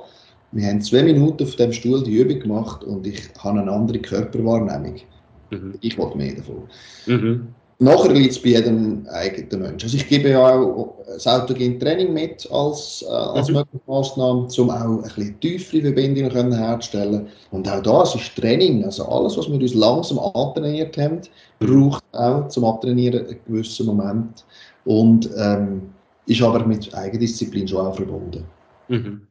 wir 0.54 0.68
haben 0.68 0.82
zwei 0.82 1.04
Minuten 1.04 1.44
auf 1.44 1.56
dem 1.56 1.74
Stuhl 1.74 2.04
die 2.04 2.20
Übung 2.20 2.40
gemacht 2.40 2.84
und 2.84 3.06
ich 3.06 3.22
habe 3.40 3.60
eine 3.60 3.72
andere 3.72 4.00
Körperwahrnehmung. 4.00 5.02
Mhm. 5.50 5.76
Ich 5.82 5.98
will 5.98 6.16
mehr 6.16 6.36
davon. 6.36 6.64
Mhm. 7.08 7.48
Nachher 7.84 8.14
liegt 8.14 8.32
es 8.32 8.42
bei 8.42 8.50
jedem 8.50 9.06
eigenen 9.10 9.62
Menschen. 9.62 9.88
Also 9.88 9.98
ich 9.98 10.08
gebe 10.08 10.30
ja 10.30 10.40
auch 10.40 10.96
das 11.06 11.28
autogene 11.28 11.78
Training 11.80 12.14
mit 12.14 12.50
als, 12.50 13.04
äh, 13.06 13.12
als 13.12 13.50
mhm. 13.50 13.56
mögliche 13.56 13.84
Maßnahme, 13.88 14.48
um 14.58 14.70
auch 14.70 14.82
ein 14.82 15.02
bisschen 15.02 15.40
tiefere 15.42 15.82
Verbindungen 15.82 16.54
herzustellen. 16.54 17.28
Und 17.52 17.68
auch 17.68 17.82
das 17.82 18.16
ist 18.16 18.36
Training. 18.38 18.86
Also 18.86 19.06
alles, 19.06 19.38
was 19.38 19.50
wir 19.50 19.56
uns 19.56 19.74
langsam 19.74 20.20
antrainiert 20.20 20.98
haben, 20.98 21.20
braucht 21.60 22.04
auch 22.14 22.48
zum 22.48 22.64
Abtrainieren 22.64 23.28
einen 23.28 23.40
gewissen 23.48 23.86
Moment 23.86 24.46
und 24.86 25.30
ähm, 25.38 25.82
ist 26.28 26.42
aber 26.42 26.66
mit 26.66 26.94
Eigendisziplin 26.96 27.68
schon 27.68 27.86
auch 27.86 27.96
verbunden. 27.98 28.46
Mhm. 28.88 29.28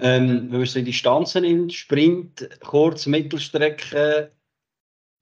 Ähm, 0.00 0.48
wenn 0.50 0.58
wir 0.58 0.66
so 0.66 0.80
Distanzen 0.80 1.44
in 1.44 1.70
Sprint, 1.70 2.48
Kurz-, 2.60 3.06
Mittelstrecke, 3.06 4.32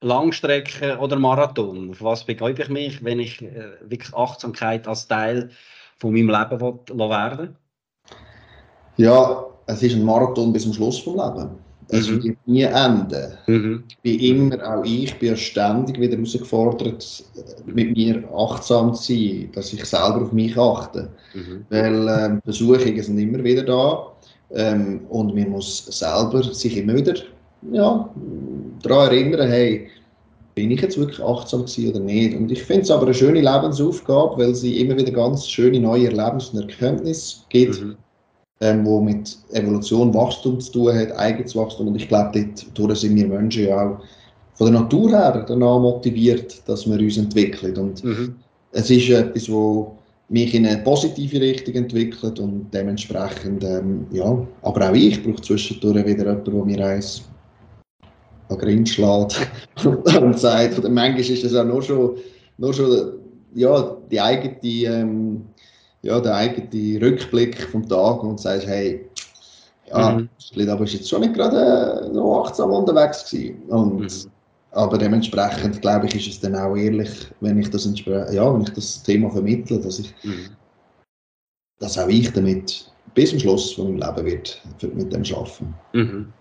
Langstrecke 0.02 0.98
oder 0.98 1.18
Marathon, 1.18 1.90
auf 1.90 2.02
was 2.02 2.24
begebe 2.24 2.62
ich 2.62 2.68
mich, 2.68 3.04
wenn 3.04 3.20
ich 3.20 3.40
äh, 3.42 3.72
wirklich 3.82 4.14
Achtsamkeit 4.14 4.86
als 4.86 5.06
Teil 5.08 5.50
von 5.98 6.12
meinem 6.12 6.28
Leben 6.28 6.60
will, 6.60 7.08
werden 7.08 7.56
Ja, 8.96 9.46
es 9.66 9.82
ist 9.82 9.94
ein 9.94 10.04
Marathon 10.04 10.52
bis 10.52 10.64
zum 10.64 10.72
Schluss 10.72 10.98
vom 10.98 11.14
Leben. 11.14 11.50
Es 11.88 12.08
mhm. 12.08 12.22
wird 12.22 12.38
nie 12.46 12.62
enden. 12.62 13.32
Mhm. 13.46 13.84
Ich 13.88 13.98
bin 13.98 14.20
immer, 14.20 14.66
auch 14.66 14.84
ich 14.84 15.16
bin 15.18 15.36
ständig 15.36 16.00
wieder 16.00 16.16
herausgefordert, 16.16 17.24
mit 17.66 17.96
mir 17.96 18.24
achtsam 18.34 18.94
zu 18.94 19.12
sein, 19.12 19.50
dass 19.54 19.72
ich 19.72 19.84
selber 19.84 20.22
auf 20.22 20.32
mich 20.32 20.56
achte. 20.56 21.10
Mhm. 21.34 21.66
Weil 21.70 22.08
ähm, 22.08 22.42
Versuchungen 22.44 23.02
sind 23.02 23.18
immer 23.18 23.44
wieder 23.44 23.62
da 23.62 24.12
ähm, 24.52 25.02
und 25.10 25.34
man 25.34 25.50
muss 25.50 25.86
selber 25.86 26.42
sich 26.42 26.76
immer 26.76 26.94
wieder 26.94 27.14
ja, 27.70 28.08
daran 28.82 29.08
erinnern, 29.08 29.48
hey, 29.48 29.88
bin 30.54 30.70
ich 30.70 30.80
jetzt 30.80 30.98
wirklich 30.98 31.20
achtsam 31.22 31.64
gewesen 31.64 31.90
oder 31.90 32.00
nicht? 32.00 32.36
Und 32.36 32.50
ich 32.50 32.62
finde 32.62 32.82
es 32.82 32.90
aber 32.90 33.04
eine 33.04 33.14
schöne 33.14 33.40
Lebensaufgabe, 33.40 34.38
weil 34.38 34.54
sie 34.54 34.80
immer 34.80 34.96
wieder 34.96 35.12
ganz 35.12 35.48
schöne 35.48 35.80
neue 35.80 36.06
Erlebnisse 36.06 36.56
und 36.56 36.70
Erkenntnisse 36.70 37.38
gibt, 37.48 37.80
mhm. 37.80 37.96
ähm, 38.60 38.84
wo 38.84 39.00
mit 39.00 39.38
Evolution, 39.52 40.12
Wachstum 40.12 40.60
zu 40.60 40.72
tun 40.72 40.94
hat, 40.94 41.12
eigenes 41.12 41.56
Wachstum. 41.56 41.88
Und 41.88 41.96
ich 41.96 42.08
glaube, 42.08 42.46
dort 42.74 42.96
sind 42.96 43.16
wir 43.16 43.26
Menschen 43.26 43.64
ja 43.64 43.76
auch 43.76 43.98
von 44.54 44.72
der 44.72 44.82
Natur 44.82 45.10
her 45.10 45.44
danach 45.48 45.80
motiviert, 45.80 46.60
dass 46.66 46.86
wir 46.86 46.98
uns 46.98 47.16
entwickeln. 47.16 47.76
Und 47.76 48.04
mhm. 48.04 48.34
es 48.72 48.90
ist 48.90 49.08
etwas, 49.08 49.50
wo 49.50 49.96
mich 50.28 50.54
in 50.54 50.66
eine 50.66 50.82
positive 50.82 51.40
Richtung 51.40 51.74
entwickelt 51.74 52.38
und 52.38 52.66
dementsprechend, 52.72 53.64
ähm, 53.64 54.06
ja, 54.12 54.46
aber 54.62 54.90
auch 54.90 54.94
ich 54.94 55.22
brauche 55.22 55.42
zwischendurch 55.42 56.06
wieder 56.06 56.24
jemanden, 56.24 56.44
der 56.44 56.64
mir 56.64 56.86
eins 56.86 57.22
an 58.52 58.58
Grind 58.58 58.88
schlägt 58.88 59.48
und 59.84 60.38
sagt, 60.38 60.78
oder 60.78 60.88
manchmal 60.88 61.20
ist 61.20 61.44
das 61.44 61.54
auch 61.54 61.64
nur 61.64 61.82
schon, 61.82 62.16
nur 62.58 62.72
schon 62.72 63.12
ja, 63.54 63.96
die 64.10 64.20
eigene, 64.20 64.58
ähm, 64.62 65.44
ja, 66.02 66.20
der 66.20 66.34
eigene 66.34 67.00
Rückblick 67.00 67.60
vom 67.70 67.88
Tag 67.88 68.22
und 68.22 68.40
sagst, 68.40 68.66
hey, 68.66 69.08
ja, 69.90 70.12
mhm. 70.12 70.68
aber 70.68 70.84
ist 70.84 70.94
jetzt 70.94 71.08
schon 71.08 71.20
nicht 71.20 71.34
gerade 71.34 72.06
äh, 72.06 72.08
noch 72.08 72.44
achtsam 72.44 72.70
unterwegs 72.70 73.30
gewesen. 73.30 73.62
Und 73.68 74.00
mhm. 74.00 74.30
Aber 74.72 74.96
dementsprechend, 74.96 75.82
glaube 75.82 76.06
ich, 76.06 76.14
ist 76.16 76.28
es 76.28 76.40
dann 76.40 76.56
auch 76.56 76.74
ehrlich, 76.74 77.10
wenn 77.40 77.58
ich 77.58 77.68
das, 77.68 77.86
ja, 78.06 78.54
wenn 78.54 78.62
ich 78.62 78.70
das 78.70 79.02
Thema 79.02 79.30
vermittle, 79.30 79.78
dass, 79.78 79.98
ich, 79.98 80.14
mhm. 80.22 80.48
dass 81.78 81.98
auch 81.98 82.08
ich 82.08 82.32
damit 82.32 82.90
bis 83.14 83.30
zum 83.30 83.38
Schluss 83.38 83.72
von 83.72 83.98
meinem 83.98 84.24
Leben 84.24 84.26
wird 84.26 84.94
mit 84.94 85.12
dem 85.12 85.22
arbeiten. 85.34 85.74
Mhm. 85.92 86.32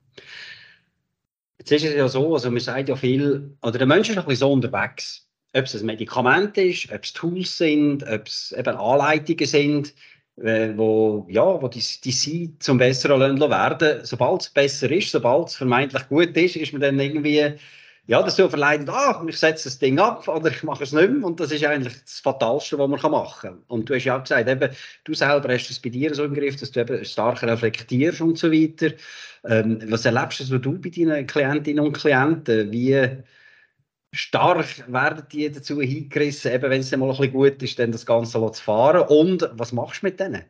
Jetzt 1.61 1.71
ist 1.71 1.85
es 1.85 1.95
ja 1.95 2.07
so, 2.07 2.33
also 2.33 2.49
man 2.49 2.59
sagt 2.59 2.89
ja 2.89 2.95
viel, 2.95 3.55
oder 3.61 3.77
der 3.77 3.85
Mensch 3.85 4.09
ist 4.09 4.17
ein 4.17 4.25
bisschen 4.25 4.39
so 4.39 4.51
unterwegs. 4.51 5.27
Ob 5.53 5.65
es 5.65 5.79
ein 5.79 5.85
Medikament 5.85 6.57
ist, 6.57 6.91
ob 6.91 7.03
es 7.03 7.13
Tools 7.13 7.55
sind, 7.55 8.01
ob 8.01 8.25
es 8.25 8.51
eben 8.57 8.75
Anleitungen 8.75 9.45
sind, 9.45 9.93
äh, 10.37 10.75
wo, 10.75 11.27
ja, 11.29 11.61
wo 11.61 11.67
die, 11.67 11.83
die 12.03 12.11
sie 12.11 12.55
zum 12.57 12.79
Besseren 12.79 13.39
werden 13.39 14.03
Sobald 14.03 14.41
es 14.41 14.49
besser 14.49 14.89
ist, 14.89 15.11
sobald 15.11 15.49
es 15.49 15.55
vermeintlich 15.55 16.07
gut 16.07 16.35
ist, 16.35 16.55
ist 16.55 16.71
man 16.71 16.81
dann 16.81 16.99
irgendwie 16.99 17.53
ja, 18.07 18.23
das 18.23 18.35
so 18.35 18.49
verleitet, 18.49 18.89
ah, 18.89 19.23
ich 19.27 19.37
setze 19.37 19.65
das 19.65 19.77
Ding 19.77 19.99
ab 19.99 20.27
oder 20.27 20.49
ich 20.49 20.63
mache 20.63 20.83
es 20.83 20.91
nicht 20.91 21.09
mehr. 21.11 21.23
Und 21.25 21.39
das 21.39 21.51
ist 21.51 21.63
eigentlich 21.63 22.01
das 22.01 22.19
Fatalste, 22.19 22.77
was 22.79 22.89
man 22.89 23.11
machen 23.11 23.49
kann. 23.49 23.63
Und 23.67 23.89
du 23.89 23.95
hast 23.95 24.05
ja 24.05 24.17
auch 24.17 24.23
gesagt, 24.23 24.49
eben, 24.49 24.71
du 25.03 25.13
selber 25.13 25.53
hast 25.53 25.69
es 25.69 25.79
bei 25.79 25.89
dir 25.89 26.13
so 26.13 26.23
im 26.23 26.33
Griff, 26.33 26.55
dass 26.57 26.71
du 26.71 26.81
eben 26.81 27.05
stark 27.05 27.43
reflektierst 27.43 28.21
und 28.21 28.37
so 28.37 28.51
weiter. 28.51 28.93
Ähm, 29.45 29.79
was 29.87 30.05
erlebst 30.05 30.39
du 30.39 30.57
du 30.57 30.79
bei 30.79 30.89
deinen 30.89 31.27
Klientinnen 31.27 31.85
und 31.85 31.93
Klienten? 31.93 32.71
Wie 32.71 33.23
stark 34.13 34.91
werden 34.91 35.23
die 35.31 35.51
dazu 35.51 35.79
hingerissen, 35.79 36.51
eben 36.51 36.69
wenn 36.69 36.81
es 36.81 36.91
mal 36.91 37.05
ein 37.09 37.15
bisschen 37.15 37.33
gut 37.33 37.61
ist, 37.61 37.79
dann 37.79 37.91
das 37.91 38.05
Ganze 38.05 38.39
zu 38.51 38.63
fahren? 38.63 39.07
Und 39.07 39.49
was 39.53 39.71
machst 39.71 40.01
du 40.01 40.07
mit 40.07 40.19
denen? 40.19 40.43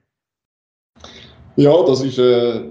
Ja, 1.57 1.83
das 1.85 2.01
ist 2.01 2.17
äh, 2.17 2.61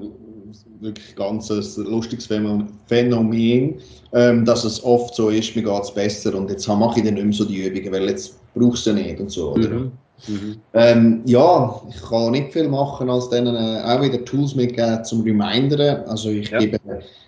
wirklich 0.80 1.14
ganz 1.14 1.50
ein 1.50 1.84
lustiges 1.84 2.26
Phänomen, 2.26 3.74
ähm, 4.12 4.44
dass 4.44 4.64
es 4.64 4.82
oft 4.82 5.14
so 5.14 5.28
ist, 5.28 5.54
mir 5.54 5.62
geht 5.62 5.82
es 5.82 5.92
besser 5.92 6.34
und 6.34 6.50
jetzt 6.50 6.66
mache 6.66 7.00
ich 7.00 7.04
dann 7.04 7.14
nicht 7.14 7.24
mehr 7.24 7.32
so 7.32 7.44
die 7.44 7.66
Übungen, 7.66 7.92
weil 7.92 8.08
jetzt 8.08 8.34
brauchst 8.54 8.86
du 8.86 8.92
nicht 8.92 9.20
und 9.20 9.30
so. 9.30 9.52
Oder? 9.52 9.68
Mhm. 9.68 9.92
Mhm. 10.28 10.56
Ähm, 10.74 11.22
ja, 11.24 11.80
ich 11.88 12.02
kann 12.02 12.32
nicht 12.32 12.52
viel 12.52 12.68
machen, 12.68 13.08
als 13.08 13.30
denen 13.30 13.56
äh, 13.56 13.80
auch 13.82 14.02
wieder 14.02 14.22
Tools 14.24 14.54
mitgeben 14.54 15.02
zum 15.04 15.22
Remindern. 15.22 16.04
Also 16.06 16.28
ich 16.30 16.50
ja. 16.50 16.58
gebe 16.58 16.78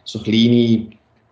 so 0.05 0.19
kleine 0.19 0.89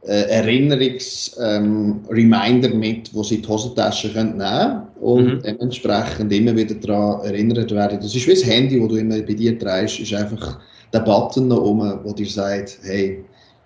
äh, 0.06 0.22
Erinnerungs-Reminder 0.30 2.70
ähm, 2.70 2.78
mit, 2.78 3.14
wo 3.14 3.22
sie 3.22 3.42
die 3.42 3.48
Hosentasche 3.48 4.10
können 4.12 4.38
nehmen 4.38 4.86
und 5.00 5.26
mhm. 5.26 5.42
dementsprechend 5.42 6.32
immer 6.32 6.56
wieder 6.56 6.76
daran 6.76 7.26
erinnert 7.26 7.70
werden. 7.70 7.98
Das 8.00 8.14
ist 8.14 8.26
wie 8.26 8.32
das 8.32 8.46
Handy, 8.46 8.80
das 8.80 8.88
du 8.88 8.96
immer 8.96 9.20
bei 9.20 9.34
dir 9.34 9.58
trägst, 9.58 10.00
ist 10.00 10.14
einfach 10.14 10.58
der 10.92 11.00
Button 11.00 11.48
noch 11.48 11.62
oben, 11.62 12.00
wo 12.04 12.12
dir 12.12 12.26
sagt, 12.26 12.78
hey, 12.82 13.24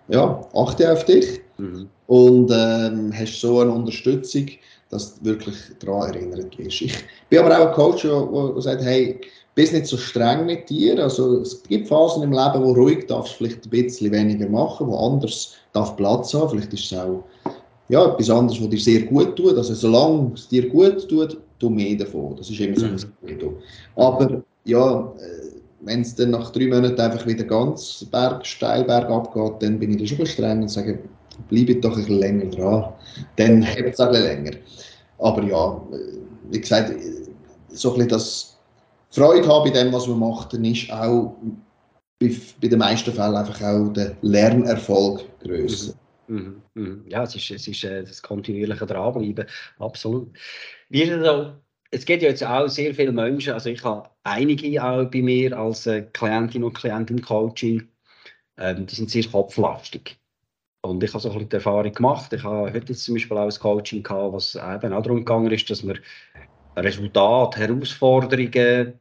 ja, 0.09 0.41
achte 0.55 0.93
auf 0.93 1.05
dich 1.05 1.41
mhm. 1.59 1.89
und 2.07 2.51
ähm, 2.53 3.13
hast 3.15 3.41
so 3.41 3.61
eine 3.61 3.73
Unterstützung, 3.73 4.47
dass 4.91 5.19
du 5.19 5.25
wirklich 5.25 5.57
daran 5.81 6.15
erinnert 6.15 6.59
wirst. 6.59 6.83
Ich 6.83 6.95
bin 7.29 7.39
aber 7.39 7.59
auch 7.59 7.69
ein 7.69 7.75
Coach, 7.75 8.03
der 8.03 8.63
sagt, 8.63 8.83
hey, 8.83 9.21
bist 9.55 9.73
nicht 9.73 9.87
so 9.87 9.97
streng 9.97 10.47
mit 10.47 10.69
dir. 10.69 11.03
Also 11.03 11.41
es 11.41 11.63
gibt 11.63 11.89
Phasen 11.89 12.23
im 12.23 12.33
Leben, 12.33 12.63
wo 12.63 12.73
ruhig 12.73 13.07
darfst 13.07 13.35
vielleicht 13.35 13.65
ein 13.65 13.71
bisschen 13.71 14.13
weniger 14.13 14.49
machen, 14.49 14.89
wo 14.89 14.97
anders 14.97 15.55
darf 15.73 15.97
Platz 15.97 16.35
haben. 16.35 16.51
Vielleicht 16.51 16.73
ist 16.73 16.93
es 16.93 16.99
auch 16.99 17.25
ja, 17.89 18.13
etwas 18.13 18.31
anderes, 18.31 18.61
was 18.61 18.69
dir 18.71 18.81
sehr 18.81 19.03
gut 19.03 19.37
tut. 19.37 19.57
Also 19.57 19.75
solange 19.75 20.33
es 20.35 20.49
dir 20.49 20.69
gut 20.69 21.09
tut, 21.09 21.39
tu 21.59 21.71
mehr 21.71 21.97
davon. 21.97 22.37
Das 22.37 22.51
ist 22.51 22.61
immer 22.61 22.77
so 22.77 22.87
ein 22.87 22.97
mhm. 23.23 23.57
Aber 23.97 24.43
ja, 24.65 25.13
äh, 25.19 25.54
wenn 25.85 26.01
es 26.01 26.15
dann 26.15 26.31
nach 26.31 26.51
drei 26.51 26.67
Monaten 26.67 27.01
einfach 27.01 27.27
wieder 27.27 27.45
ganz 27.45 28.07
berg, 28.11 28.47
steil 28.47 28.85
bergab 28.85 29.33
geht, 29.33 29.63
dann 29.63 29.79
bin 29.79 29.93
ich 29.93 30.11
da 30.11 30.17
schon 30.17 30.27
streng 30.27 30.63
und 30.63 30.69
sage, 30.69 30.99
bleibe 31.49 31.77
doch 31.77 31.93
ein 31.93 31.97
bisschen 31.99 32.19
länger 32.19 32.47
dran. 32.47 32.93
Dann 33.37 33.63
hebt 33.63 33.95
es 33.95 34.01
ein 34.01 34.11
bisschen 34.11 34.25
länger. 34.25 34.53
Aber 35.19 35.43
ja, 35.43 35.83
wie 36.51 36.61
gesagt, 36.61 36.93
so 37.69 37.95
ein 37.95 38.09
das 38.09 38.57
Freude 39.11 39.47
haben 39.47 39.71
bei 39.71 39.71
dem, 39.71 39.93
was 39.93 40.07
macht, 40.09 40.53
dann 40.53 40.65
ist 40.65 40.91
auch 40.91 41.37
bei, 42.19 42.35
bei 42.61 42.69
den 42.69 42.79
meisten 42.79 43.13
Fällen 43.13 43.37
einfach 43.37 43.61
auch 43.63 43.89
der 43.93 44.17
Lernerfolg 44.23 45.25
größer. 45.41 45.95
Mhm. 46.27 46.63
Mhm. 46.75 46.83
mhm. 46.83 47.05
Ja, 47.09 47.23
es 47.25 47.37
ist, 47.37 47.51
es 47.51 47.69
ist 47.69 47.85
äh, 47.85 48.03
das 48.03 48.23
kontinuierliche 48.23 48.87
Dranbleiben, 48.87 49.47
absolut. 49.79 50.37
Wie 50.89 51.03
ist 51.03 51.27
auch 51.27 51.53
es 51.95 52.05
gibt 52.05 52.23
ja 52.23 52.29
jetzt 52.29 52.45
auch 52.45 52.67
sehr 52.69 52.93
viele 52.95 53.13
Menschen, 53.13 53.53
also 53.53 53.71
ich 53.71 53.83
habe 53.85 54.11
einige 54.25 54.83
auch 54.83 55.05
bei 55.05 55.23
mir 55.23 55.57
als 55.57 55.87
äh, 55.87 56.03
Klientin 56.13 56.65
und 56.65 56.75
Klientin 56.75 57.23
Coaching, 57.23 57.89
ähm, 58.59 58.87
die 58.87 58.95
sind 58.95 59.11
sehr 59.11 59.25
kopflastig. 59.25 60.19
Und 60.83 61.03
ich 61.03 61.15
habe 61.15 61.23
so 61.23 61.29
ein 61.31 61.35
bisschen 61.35 61.49
die 61.49 61.57
Erfahrung 61.57 61.93
gemacht. 61.93 62.33
Ich 62.33 62.43
habe 62.43 62.73
heute 62.73 62.93
jetzt 62.93 63.05
zum 63.05 63.15
Beispiel 63.15 63.39
auch 63.39 63.45
ein 63.45 63.59
Coaching 63.59 64.03
gehabt, 64.03 64.35
was 64.35 64.55
eben 64.57 64.93
auch 64.93 65.03
darum 65.03 65.19
gegangen 65.19 65.51
ist, 65.51 65.71
dass 65.71 65.83
man 65.83 65.99
Resultate, 66.77 67.61
Herausforderungen, 67.61 68.99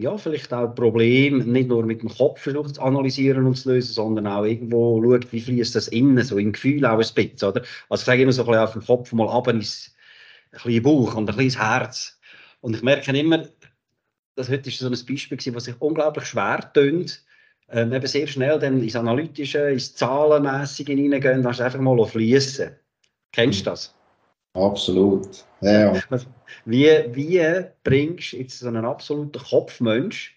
ja, 0.00 0.16
vielleicht 0.16 0.52
auch 0.54 0.74
Probleme 0.74 1.44
nicht 1.44 1.68
nur 1.68 1.84
mit 1.84 2.00
dem 2.00 2.08
Kopf 2.08 2.40
versucht 2.40 2.76
zu 2.76 2.82
analysieren 2.82 3.44
und 3.44 3.56
zu 3.56 3.70
lösen, 3.70 3.92
sondern 3.92 4.26
auch 4.26 4.44
irgendwo 4.44 5.02
schaut, 5.02 5.30
wie 5.32 5.40
fließt 5.40 5.74
das 5.74 5.88
innen, 5.88 6.24
so 6.24 6.38
im 6.38 6.52
Gefühl 6.52 6.86
auch 6.86 6.92
ein 6.92 6.98
bisschen, 6.98 7.48
oder? 7.48 7.62
Also 7.90 8.02
ich 8.02 8.06
sage 8.06 8.22
immer 8.22 8.32
so 8.32 8.42
ein 8.42 8.46
bisschen 8.46 8.62
auf 8.62 8.72
dem 8.72 8.84
Kopf 8.84 9.12
mal 9.12 9.28
ab 9.28 9.48
ins 9.48 9.94
bisschen 10.50 10.82
Bauch 10.82 11.14
und 11.14 11.28
ein 11.28 11.34
kleines 11.34 11.58
Herz. 11.58 12.18
Und 12.60 12.76
ich 12.76 12.82
merke 12.82 13.16
immer, 13.16 13.44
das 14.36 14.48
heute 14.48 14.68
ist 14.68 14.78
so 14.78 14.86
ein 14.86 14.90
Beispiel 14.92 15.36
gewesen, 15.36 15.54
was 15.54 15.64
sich 15.64 15.80
unglaublich 15.80 16.24
schwer 16.24 16.70
tönt, 16.72 17.24
ähm, 17.68 17.92
eben 17.92 18.06
sehr 18.06 18.26
schnell 18.26 18.58
dann 18.58 18.82
ins 18.82 18.96
Analytische, 18.96 19.70
ins 19.70 19.94
Zahlenmäßige 19.94 20.86
hineingehen, 20.86 21.42
dann 21.42 21.60
einfach 21.60 21.80
mal 21.80 22.04
fließen. 22.04 22.70
Kennst 23.32 23.60
du 23.60 23.70
das? 23.70 23.94
Absolut. 24.54 25.44
Ja. 25.60 25.94
Wie, 26.64 26.88
wie 27.12 27.64
bringst 27.84 28.32
du 28.32 28.38
jetzt 28.38 28.58
so 28.58 28.66
einen 28.66 28.84
absoluten 28.84 29.40
Kopfmensch 29.40 30.36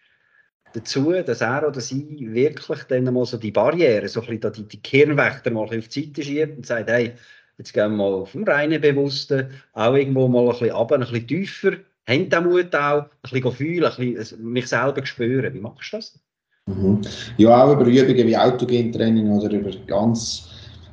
dazu, 0.73 1.11
dass 1.11 1.41
er 1.41 1.67
oder 1.67 1.81
sie 1.81 2.17
wirklich 2.33 2.83
dann 2.83 3.11
mal 3.11 3.25
so 3.25 3.37
die 3.37 3.51
Barriere, 3.51 4.07
so 4.07 4.21
ein 4.21 4.39
bisschen 4.39 4.53
die, 4.53 4.67
die 4.67 4.81
Kirnwächter 4.81 5.51
mal 5.51 5.63
auf 5.63 5.71
die 5.71 5.81
Seite 5.81 6.23
schiebt 6.23 6.57
und 6.57 6.65
sagt, 6.65 6.89
hey, 6.89 7.13
Jetzt 7.57 7.73
gehen 7.73 7.91
wir 7.91 7.97
mal 7.97 8.25
vom 8.25 8.43
reinen 8.43 8.81
Bewussten, 8.81 9.47
auch 9.73 9.93
irgendwo 9.93 10.27
mal 10.27 10.45
ein 10.45 10.49
bisschen 10.49 10.71
runter, 10.71 10.95
ein 10.95 11.01
bisschen 11.01 11.27
tiefer, 11.27 11.71
haben 12.07 12.29
den 12.29 12.43
Mut 12.43 12.75
auch, 12.75 13.03
ein 13.03 13.09
bisschen 13.21 13.51
fühlen, 13.51 13.91
ein 13.91 14.13
bisschen 14.15 14.43
mich 14.43 14.67
selber 14.67 15.05
spüren. 15.05 15.53
Wie 15.53 15.59
machst 15.59 15.93
du 15.93 15.97
das? 15.97 16.19
Mhm. 16.65 17.01
Ja, 17.37 17.63
auch 17.63 17.73
über 17.73 17.85
Übungen 17.85 18.27
wie 18.27 18.37
Autogentraining 18.37 19.29
oder 19.29 19.51
über 19.51 19.71
ganz 19.85 20.49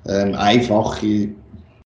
ähm, 0.07 0.35
einfache, 0.35 1.07
ich 1.07 1.31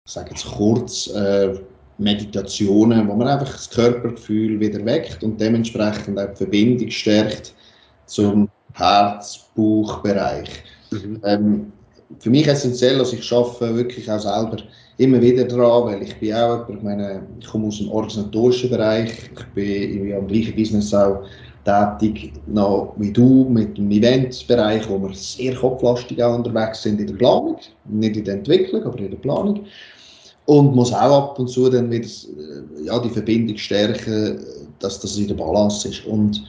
sage 0.04 0.30
jetzt 0.30 0.46
kurz, 0.46 1.08
äh, 1.08 1.58
Meditationen, 1.98 3.08
wo 3.08 3.14
man 3.14 3.28
einfach 3.28 3.52
das 3.52 3.70
Körpergefühl 3.70 4.58
wieder 4.58 4.84
weckt 4.84 5.22
und 5.22 5.40
dementsprechend 5.40 6.18
auch 6.18 6.30
die 6.30 6.36
Verbindung 6.36 6.90
stärkt 6.90 7.54
zum 8.06 8.48
Herz-Bauch-Bereich. 8.74 10.48
Mhm. 10.90 11.20
Ähm, 11.24 11.72
für 12.18 12.30
mich 12.30 12.46
essentiell, 12.46 12.98
also 12.98 13.16
ich 13.16 13.32
arbeite 13.32 13.76
wirklich 13.76 14.10
auch 14.10 14.20
selber 14.20 14.56
immer 14.98 15.20
wieder 15.20 15.44
daran, 15.44 15.84
weil 15.84 16.02
ich 16.02 16.18
bin 16.20 16.34
auch 16.34 16.68
ich 16.68 16.82
meine, 16.82 17.22
ich 17.40 17.46
komme 17.46 17.68
aus 17.68 17.78
dem 17.78 17.90
organisatorischen 17.90 18.70
Bereich, 18.70 19.10
ich 19.34 19.46
bin 19.54 20.10
im 20.10 20.26
gleichen 20.26 20.54
Business 20.54 20.92
auch 20.94 21.22
tätig 21.64 22.32
noch 22.46 22.94
wie 22.96 23.12
du 23.12 23.46
mit 23.48 23.78
dem 23.78 23.90
Eventbereich, 23.90 24.88
wo 24.88 24.98
wir 25.00 25.14
sehr 25.14 25.54
kopflastig 25.54 26.22
auch 26.22 26.36
unterwegs 26.36 26.82
sind 26.82 27.00
in 27.00 27.06
der 27.06 27.14
Planung, 27.14 27.56
nicht 27.84 28.16
in 28.16 28.24
der 28.24 28.34
Entwicklung, 28.34 28.82
aber 28.82 28.98
in 28.98 29.10
der 29.10 29.18
Planung. 29.18 29.64
Und 30.46 30.74
muss 30.74 30.92
auch 30.92 31.30
ab 31.30 31.38
und 31.38 31.48
zu 31.48 31.70
dann 31.70 31.90
wieder 31.90 32.04
äh, 32.04 32.86
ja, 32.86 32.98
die 32.98 33.10
Verbindung 33.10 33.56
stärken, 33.56 34.44
dass 34.80 34.98
das 34.98 35.16
in 35.16 35.28
der 35.28 35.36
Balance 35.36 35.88
ist. 35.88 36.04
Und 36.04 36.42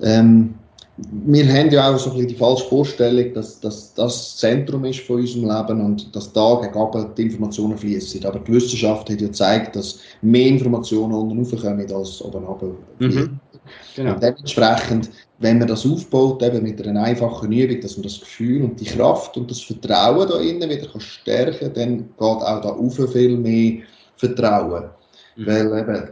ähm, 0.00 0.54
wir 0.98 1.46
haben 1.52 1.70
ja 1.70 1.92
auch 1.92 1.98
so 1.98 2.10
ein 2.10 2.16
bisschen 2.16 2.28
die 2.28 2.34
falsche 2.36 2.64
Vorstellung, 2.68 3.34
dass, 3.34 3.60
dass 3.60 3.92
das 3.94 4.36
Zentrum 4.38 4.84
ist 4.86 5.00
von 5.00 5.16
unserem 5.16 5.50
Leben 5.50 5.84
und 5.84 6.16
dass 6.16 6.32
da 6.32 6.54
gegen 6.62 7.14
die 7.14 7.22
Informationen 7.22 7.76
fließen. 7.76 8.24
Aber 8.24 8.38
die 8.38 8.52
Wissenschaft 8.52 9.10
hat 9.10 9.20
ja 9.20 9.26
gezeigt, 9.26 9.76
dass 9.76 10.00
mehr 10.22 10.46
Informationen 10.48 11.12
unten 11.12 11.38
raufkommen 11.38 11.92
als 11.92 12.22
oben 12.22 12.44
runter. 12.44 12.70
Mhm. 12.98 13.38
Genau. 13.94 14.14
Und 14.14 14.22
dementsprechend, 14.22 15.10
wenn 15.38 15.58
man 15.58 15.68
das 15.68 15.84
aufbaut, 15.84 16.42
eben 16.42 16.62
mit 16.62 16.86
einer 16.86 17.02
einfachen 17.02 17.52
Übung, 17.52 17.80
dass 17.80 17.96
man 17.96 18.04
das 18.04 18.20
Gefühl 18.20 18.62
und 18.62 18.80
die 18.80 18.84
Kraft 18.84 19.36
und 19.36 19.50
das 19.50 19.60
Vertrauen 19.60 20.28
da 20.28 20.38
innen 20.38 20.70
wieder 20.70 20.86
kann 20.86 21.00
stärken 21.00 21.72
kann, 21.72 21.74
dann 21.74 21.96
geht 21.98 22.20
auch 22.20 22.60
da 22.60 22.68
auf 22.70 23.12
viel 23.12 23.36
mehr 23.36 23.82
Vertrauen. 24.16 24.84
Mhm. 25.36 25.46
Weil 25.46 25.78
eben, 25.78 26.08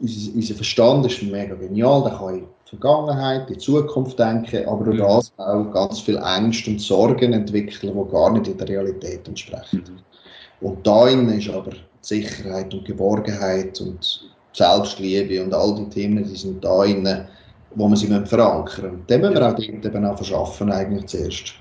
unser, 0.00 0.34
unser 0.34 0.54
Verstand 0.54 1.06
ist 1.06 1.22
mega 1.22 1.54
genial, 1.54 2.02
der 2.02 2.18
kann 2.18 2.42
Vergangenheit, 2.68 3.48
die 3.48 3.56
Zukunft 3.56 4.18
denken, 4.18 4.66
aber 4.68 4.84
durch 4.84 4.98
das 4.98 5.32
auch 5.38 5.72
ganz 5.72 6.00
viel 6.00 6.18
Ängste 6.18 6.70
und 6.70 6.80
Sorgen 6.80 7.32
entwickeln, 7.32 7.94
die 7.94 8.12
gar 8.12 8.30
nicht 8.32 8.46
in 8.46 8.58
der 8.58 8.68
Realität 8.68 9.26
entsprechen. 9.26 9.84
Mhm. 9.86 10.66
Und 10.68 10.86
da 10.86 11.08
ist 11.08 11.48
aber 11.48 11.70
die 11.70 11.78
Sicherheit 12.02 12.74
und 12.74 12.84
Geborgenheit 12.84 13.80
und 13.80 14.28
Selbstliebe 14.52 15.42
und 15.42 15.54
all 15.54 15.76
die 15.76 15.88
Themen, 15.88 16.24
die 16.24 16.36
sind 16.36 16.62
da 16.62 16.84
innen, 16.84 17.26
wo 17.74 17.88
man 17.88 17.96
sie 17.96 18.06
verankern 18.06 18.96
muss. 18.96 19.06
Dann 19.06 19.20
müssen 19.20 19.34
wir 19.34 19.48
auch 19.48 19.54
dort 19.54 19.84
eben 19.86 20.04
auch 20.04 20.16
verschaffen, 20.16 20.70
eigentlich 20.70 21.06
zuerst. 21.06 21.54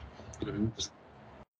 Mhm. 0.45 0.71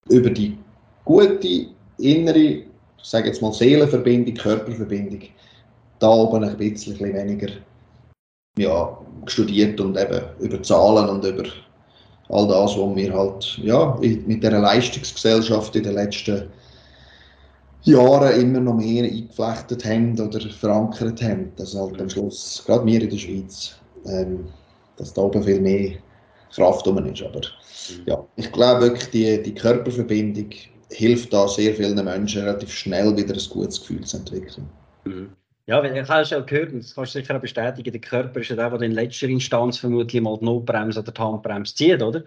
Über 0.09 0.29
die 0.29 0.57
gute, 1.05 1.67
innere, 1.99 2.37
ich 2.37 2.65
sage 3.01 3.27
jetzt 3.27 3.41
mal 3.41 3.53
Seelenverbindung, 3.53 4.33
Körperverbindung, 4.35 5.21
da 5.99 6.09
oben 6.09 6.43
ein 6.43 6.57
bisschen 6.57 6.99
weniger 6.99 7.47
ja, 8.57 8.97
studiert 9.25 9.79
und 9.79 9.97
eben 9.97 10.21
über 10.39 10.61
Zahlen 10.63 11.09
und 11.09 11.23
über 11.23 11.43
all 12.29 12.47
das, 12.47 12.77
was 12.77 12.95
wir 12.95 13.13
halt 13.13 13.57
ja, 13.61 13.97
mit 14.01 14.43
der 14.43 14.59
Leistungsgesellschaft 14.59 15.75
in 15.75 15.83
den 15.83 15.93
letzten 15.93 16.43
Jahren 17.83 18.41
immer 18.41 18.59
noch 18.59 18.75
mehr 18.75 19.03
eingeflechtet 19.05 19.85
haben 19.85 20.19
oder 20.19 20.39
verankert 20.49 21.21
haben. 21.21 21.51
Dass 21.55 21.75
halt 21.75 22.01
am 22.01 22.09
Schluss, 22.09 22.63
gerade 22.65 22.85
wir 22.85 23.01
in 23.01 23.09
der 23.09 23.17
Schweiz, 23.17 23.75
ähm, 24.05 24.45
dass 24.97 25.13
da 25.13 25.21
oben 25.21 25.43
viel 25.43 25.61
mehr 25.61 25.91
Kraft 26.53 26.85
drum 26.85 26.97
ist. 27.05 27.21
Aber 27.21 27.41
ja, 28.05 28.25
ich 28.35 28.51
glaube 28.51 28.81
wirklich, 28.81 29.09
die, 29.11 29.41
die 29.41 29.53
Körperverbindung 29.53 30.49
hilft 30.91 31.33
da 31.33 31.47
sehr 31.47 31.73
vielen 31.75 32.03
Menschen 32.03 32.41
relativ 32.41 32.71
schnell 32.71 33.15
wieder 33.15 33.33
ein 33.33 33.49
gutes 33.49 33.79
Gefühl 33.79 34.03
zu 34.03 34.17
entwickeln. 34.17 34.69
Mhm. 35.05 35.29
Ja, 35.67 35.83
ich 35.83 36.09
habe 36.09 36.25
schon 36.25 36.45
gehört, 36.45 36.71
und 36.71 36.81
das 36.81 36.95
kannst 36.95 37.13
du 37.13 37.19
sicher 37.19 37.35
auch 37.35 37.41
bestätigen, 37.41 37.91
der 37.91 37.99
Körper 37.99 38.39
ist 38.39 38.49
ja 38.49 38.55
der, 38.55 38.69
der 38.69 38.81
in 38.83 38.93
letzter 38.93 39.27
Instanz 39.27 39.77
vermutlich 39.77 40.21
mal 40.21 40.37
die 40.39 40.45
Notbremse 40.45 41.01
oder 41.01 41.11
die 41.11 41.21
Handbremse 41.21 41.75
zieht, 41.75 42.01
oder? 42.01 42.23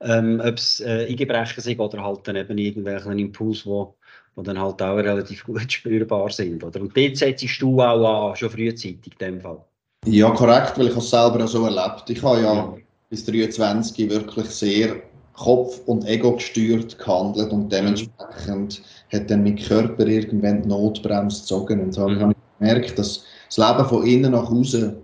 Ähm, 0.00 0.42
Ob 0.44 0.56
es 0.56 0.80
äh, 0.80 1.06
Eingebrechen 1.08 1.62
sind 1.62 1.78
oder 1.78 2.02
halt 2.02 2.26
dann 2.26 2.34
eben 2.34 2.58
irgendwelchen 2.58 3.18
Impuls, 3.18 3.64
wo, 3.64 3.94
wo 4.34 4.42
dann 4.42 4.60
halt 4.60 4.82
auch 4.82 4.96
relativ 4.96 5.44
gut 5.44 5.70
spürbar 5.72 6.30
sind, 6.30 6.64
oder? 6.64 6.80
Und 6.80 6.96
dort 6.96 7.16
setzt 7.16 7.62
du 7.62 7.80
auch 7.80 8.30
an, 8.30 8.36
schon 8.36 8.50
frühzeitig 8.50 9.12
in 9.12 9.18
dem 9.20 9.40
Fall. 9.40 9.64
Ja, 10.06 10.30
korrekt, 10.30 10.76
weil 10.76 10.88
ich 10.88 10.96
es 10.96 11.10
selber 11.10 11.44
auch 11.44 11.48
so 11.48 11.64
erlebt. 11.66 12.08
Ich 12.08 12.22
habe 12.24 12.40
ja, 12.40 12.54
ja. 12.54 12.74
bis 13.08 13.24
23 13.24 14.10
wirklich 14.10 14.46
sehr 14.46 14.96
Kopf 15.34 15.80
und 15.86 16.04
Ego 16.06 16.32
gesteuert 16.32 16.98
gehandelt 16.98 17.52
und 17.52 17.70
dementsprechend 17.70 18.82
hat 19.12 19.30
dann 19.30 19.44
mein 19.44 19.56
Körper 19.56 20.06
irgendwann 20.06 20.62
die 20.62 20.68
Notbremse 20.68 21.40
gezogen 21.40 21.80
und 21.80 21.92
so 21.92 22.08
mhm. 22.08 22.20
habe 22.20 22.32
ich 22.32 22.49
gemerkt, 22.60 22.98
dass 22.98 23.24
das 23.48 23.58
Leben 23.58 23.88
von 23.88 24.06
innen 24.06 24.32
nach 24.32 24.50
außen 24.50 24.94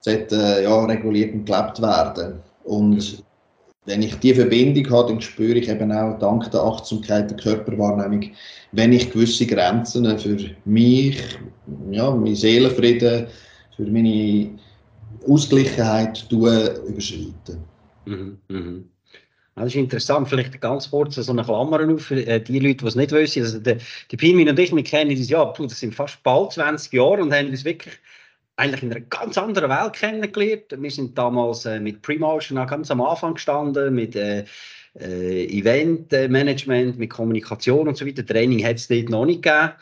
sollte, 0.00 0.36
äh, 0.36 0.64
ja, 0.64 0.84
reguliert 0.84 1.32
und 1.34 1.46
gelebt 1.46 1.80
werden. 1.80 2.40
Und 2.64 3.22
wenn 3.86 4.02
ich 4.02 4.14
diese 4.16 4.36
Verbindung 4.36 4.90
habe, 4.92 5.12
dann 5.12 5.20
spüre 5.20 5.58
ich 5.58 5.68
eben 5.68 5.92
auch 5.92 6.18
dank 6.18 6.50
der 6.50 6.60
Achtsamkeit, 6.62 7.30
der 7.30 7.36
Körperwahrnehmung, 7.38 8.30
wenn 8.72 8.92
ich 8.92 9.10
gewisse 9.10 9.46
Grenzen 9.46 10.18
für 10.18 10.36
mich, 10.64 11.18
ja, 11.90 12.10
meinen 12.10 12.34
Seelenfrieden, 12.34 13.26
für 13.76 13.84
meine 13.84 14.50
Ausgleichheit 15.28 16.26
überschreiten. 16.30 17.58
Mhm, 18.06 18.38
mh. 18.48 18.80
Das 19.56 19.68
ist 19.68 19.76
interessant, 19.76 20.28
vielleicht 20.28 20.60
ganz 20.60 20.90
kurz 20.90 21.14
so 21.14 21.32
eine 21.32 21.42
Klammer 21.42 21.80
auf 21.90 22.02
für 22.02 22.26
äh, 22.26 22.40
die 22.40 22.58
Leute, 22.58 22.76
die 22.76 22.86
es 22.88 22.94
nicht 22.94 23.10
wissen. 23.10 23.42
Also 23.42 23.58
der, 23.58 23.78
der 24.10 24.16
Pirmin 24.18 24.50
und 24.50 24.58
ich, 24.58 24.70
wir 24.70 24.84
kennen 24.84 25.10
uns 25.10 25.30
ja, 25.30 25.50
das 25.58 25.80
sind 25.80 25.94
fast 25.94 26.22
bald 26.22 26.52
20 26.52 26.92
Jahre 26.92 27.22
und 27.22 27.32
haben 27.32 27.48
uns 27.48 27.64
wirklich 27.64 27.94
eigentlich 28.56 28.82
in 28.82 28.90
einer 28.90 29.00
ganz 29.00 29.38
anderen 29.38 29.70
Welt 29.70 29.94
kennengelernt. 29.94 30.76
Wir 30.76 30.90
sind 30.90 31.16
damals 31.16 31.64
äh, 31.64 31.80
mit 31.80 32.02
Premotion 32.02 32.58
auch 32.58 32.66
ganz 32.66 32.90
am 32.90 33.00
Anfang 33.00 33.32
gestanden, 33.32 33.94
mit 33.94 34.14
äh, 34.14 34.44
äh, 35.00 35.46
Eventmanagement, 35.46 36.98
mit 36.98 37.08
Kommunikation 37.08 37.88
und 37.88 37.96
so 37.96 38.06
weiter. 38.06 38.26
Training 38.26 38.62
hat 38.62 38.76
es 38.76 38.88
dort 38.88 39.08
noch 39.08 39.24
nicht 39.24 39.42
gegeben. 39.42 39.72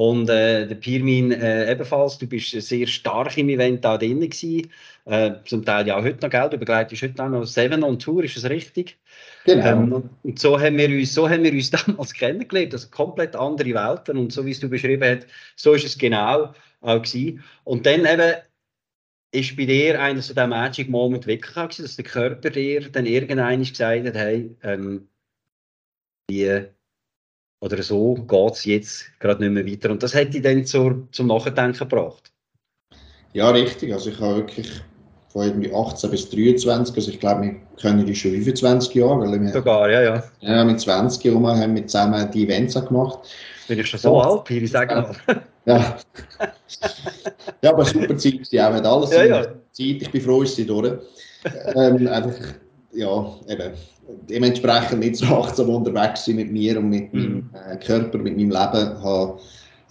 Und 0.00 0.30
äh, 0.30 0.66
der 0.66 0.76
Pirmin 0.76 1.30
äh, 1.30 1.70
ebenfalls, 1.70 2.16
du 2.16 2.26
bist 2.26 2.52
sehr 2.52 2.86
stark 2.86 3.36
im 3.36 3.50
Event 3.50 3.84
da 3.84 3.98
drin 3.98 4.20
gewesen. 4.20 4.70
Äh, 5.04 5.32
zum 5.44 5.62
Teil 5.62 5.86
ja 5.86 5.98
auch 5.98 6.02
heute 6.02 6.24
noch, 6.24 6.30
gell? 6.30 6.48
Du 6.48 6.56
begleitest 6.56 7.02
heute 7.02 7.22
auch 7.22 7.28
noch 7.28 7.44
Seven 7.44 7.84
on 7.84 7.98
Tour, 7.98 8.24
ist 8.24 8.34
das 8.34 8.48
richtig? 8.48 8.98
Genau. 9.44 9.66
Ähm, 9.66 10.10
und 10.22 10.38
so 10.38 10.58
haben, 10.58 10.78
wir 10.78 10.88
uns, 10.88 11.12
so 11.12 11.28
haben 11.28 11.44
wir 11.44 11.52
uns 11.52 11.70
damals 11.86 12.14
kennengelernt, 12.14 12.72
also 12.72 12.88
komplett 12.88 13.36
andere 13.36 13.74
Welten. 13.74 14.16
Und 14.16 14.32
so 14.32 14.46
wie 14.46 14.52
es 14.52 14.60
du 14.60 14.70
beschrieben 14.70 15.04
hast, 15.04 15.26
so 15.54 15.74
ist 15.74 15.84
es 15.84 15.98
genau 15.98 16.54
auch 16.80 17.02
gewesen. 17.02 17.44
Und 17.64 17.84
dann 17.84 18.06
eben 18.06 18.36
ist 19.32 19.54
bei 19.54 19.66
dir 19.66 20.00
einer 20.00 20.22
so 20.22 20.32
der 20.32 20.46
Magic 20.46 20.88
Moment 20.88 21.26
wirklich 21.26 21.54
auch 21.58 21.64
gewesen, 21.64 21.82
dass 21.82 21.96
der 21.96 22.06
Körper 22.06 22.48
dir 22.48 22.90
dann 22.90 23.04
irgendwann 23.04 23.62
gesagt 23.62 24.06
hat, 24.06 24.14
hey, 24.14 24.56
ähm, 24.62 25.10
wie 26.30 26.70
oder 27.60 27.82
so 27.82 28.14
geht 28.14 28.52
es 28.52 28.64
jetzt 28.64 29.20
gerade 29.20 29.42
nicht 29.42 29.52
mehr 29.52 29.66
weiter. 29.66 29.90
Und 29.90 30.02
das 30.02 30.14
hat 30.14 30.32
dich 30.32 30.42
dann 30.42 30.64
zur, 30.64 31.06
zum 31.12 31.26
Nachdenken 31.26 31.78
gebracht. 31.78 32.32
Ja, 33.32 33.50
richtig. 33.50 33.92
Also 33.92 34.10
ich 34.10 34.18
habe 34.18 34.36
wirklich 34.36 34.70
von 35.28 35.46
irgendwie 35.46 35.72
18 35.72 36.10
bis 36.10 36.28
23, 36.30 36.96
also 36.96 37.10
ich 37.10 37.20
glaube, 37.20 37.42
wir 37.42 37.56
kennen 37.80 38.04
die 38.04 38.14
schon 38.14 38.32
25 38.32 38.94
Jahre. 38.94 39.20
Weil 39.20 39.40
wir, 39.40 39.52
Sogar, 39.52 39.88
ja, 39.90 40.02
ja. 40.02 40.24
Ja, 40.40 40.64
mit 40.64 40.80
20 40.80 41.22
Jahren 41.24 41.46
haben 41.46 41.76
wir 41.76 41.86
zusammen 41.86 42.28
die 42.32 42.44
Events 42.44 42.74
gemacht. 42.74 43.18
Bin 43.68 43.78
ich 43.78 43.86
schon 43.86 44.00
so 44.00 44.18
ja. 44.18 44.28
alt, 44.28 44.44
Piri, 44.44 44.66
sag 44.66 44.90
mal. 44.90 45.14
Ja. 45.66 45.98
ja, 47.60 47.70
aber 47.70 47.84
super 47.84 48.16
Zeit, 48.16 48.50
die 48.50 48.60
auch 48.60 48.72
mit 48.72 48.84
alles 48.84 49.12
ja, 49.12 49.24
ja. 49.24 49.42
Zeit. 49.42 49.54
Ich 49.76 50.10
bin 50.10 50.22
froh, 50.22 50.42
ist 50.42 50.56
sie 50.56 50.66
durch. 50.66 50.98
ähm, 51.76 52.08
einfach, 52.08 52.54
ja, 52.92 53.34
eben, 53.48 53.72
dementsprechend 54.28 55.00
nicht 55.00 55.16
so 55.16 55.26
achtsam 55.26 55.70
unterwegs 55.70 56.24
sein 56.24 56.36
mit 56.36 56.52
mir 56.52 56.78
und 56.78 56.90
mit 56.90 57.12
mhm. 57.12 57.50
meinem 57.54 57.72
äh, 57.72 57.76
Körper, 57.76 58.18
mit 58.18 58.36
meinem 58.36 58.50
Leben. 58.50 59.02
Habe 59.02 59.38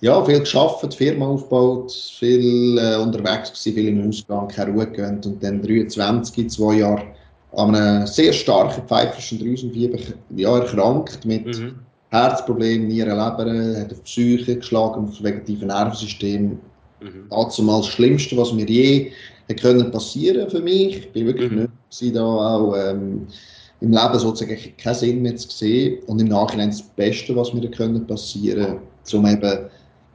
ja, 0.02 0.24
viel 0.24 0.40
geschafft, 0.40 0.94
Firma 0.94 1.28
aufgebaut, 1.28 1.92
viel 1.92 2.78
äh, 2.78 2.96
unterwegs 2.98 3.52
gewesen, 3.52 3.74
viel 3.76 3.88
im 3.90 4.08
Ausgang, 4.08 4.48
keine 4.48 4.72
Ruhe 4.72 4.88
gegönnt 4.88 5.26
und 5.26 5.44
dann 5.44 5.62
23, 5.62 6.50
zwei 6.50 6.76
Jahre 6.76 7.04
an 7.54 7.76
einem 7.76 8.08
sehr 8.08 8.32
starken 8.32 8.84
pfeifischen 8.88 9.40
Drüsenfieber 9.40 9.98
ja, 10.36 10.58
erkrankt 10.58 11.26
mit 11.26 11.46
mhm. 11.46 11.76
Herzproblemen, 12.10 12.88
Nieren, 12.88 13.10
Leber, 13.10 13.80
hat 13.80 13.92
auf 13.92 14.00
die 14.00 14.04
Psyche 14.04 14.56
geschlagen, 14.58 15.06
auf 15.06 15.12
das 15.12 15.24
vegetative 15.24 15.66
Nervensystem. 15.66 16.60
Mhm. 17.02 17.26
Also 17.30 17.64
mal 17.64 17.80
das 17.80 17.88
Schlimmste, 17.88 18.38
was 18.38 18.54
mir 18.54 18.66
je 18.66 19.12
hätte 19.48 19.62
können 19.62 19.92
passieren 19.92 20.50
für 20.50 20.62
mich. 20.62 20.98
Ich 20.98 21.12
bin 21.12 21.26
wirklich 21.26 21.52
mhm. 21.52 21.58
nicht 21.62 21.70
da 22.13 22.23
auch 22.23 22.75
ähm, 22.75 23.28
im 23.82 23.91
Leben 23.91 24.19
sozusagen 24.19 24.58
keinen 24.78 24.95
Sinn 24.95 25.21
mehr 25.21 25.36
zu 25.36 25.49
sehen 25.49 25.99
und 26.08 26.19
im 26.19 26.28
Nachhinein 26.28 26.69
das 26.69 26.82
Beste, 26.82 27.36
was 27.36 27.54
mir 27.54 27.69
können 27.71 28.06
passieren, 28.06 28.80
um 29.13 29.25
eben 29.25 29.69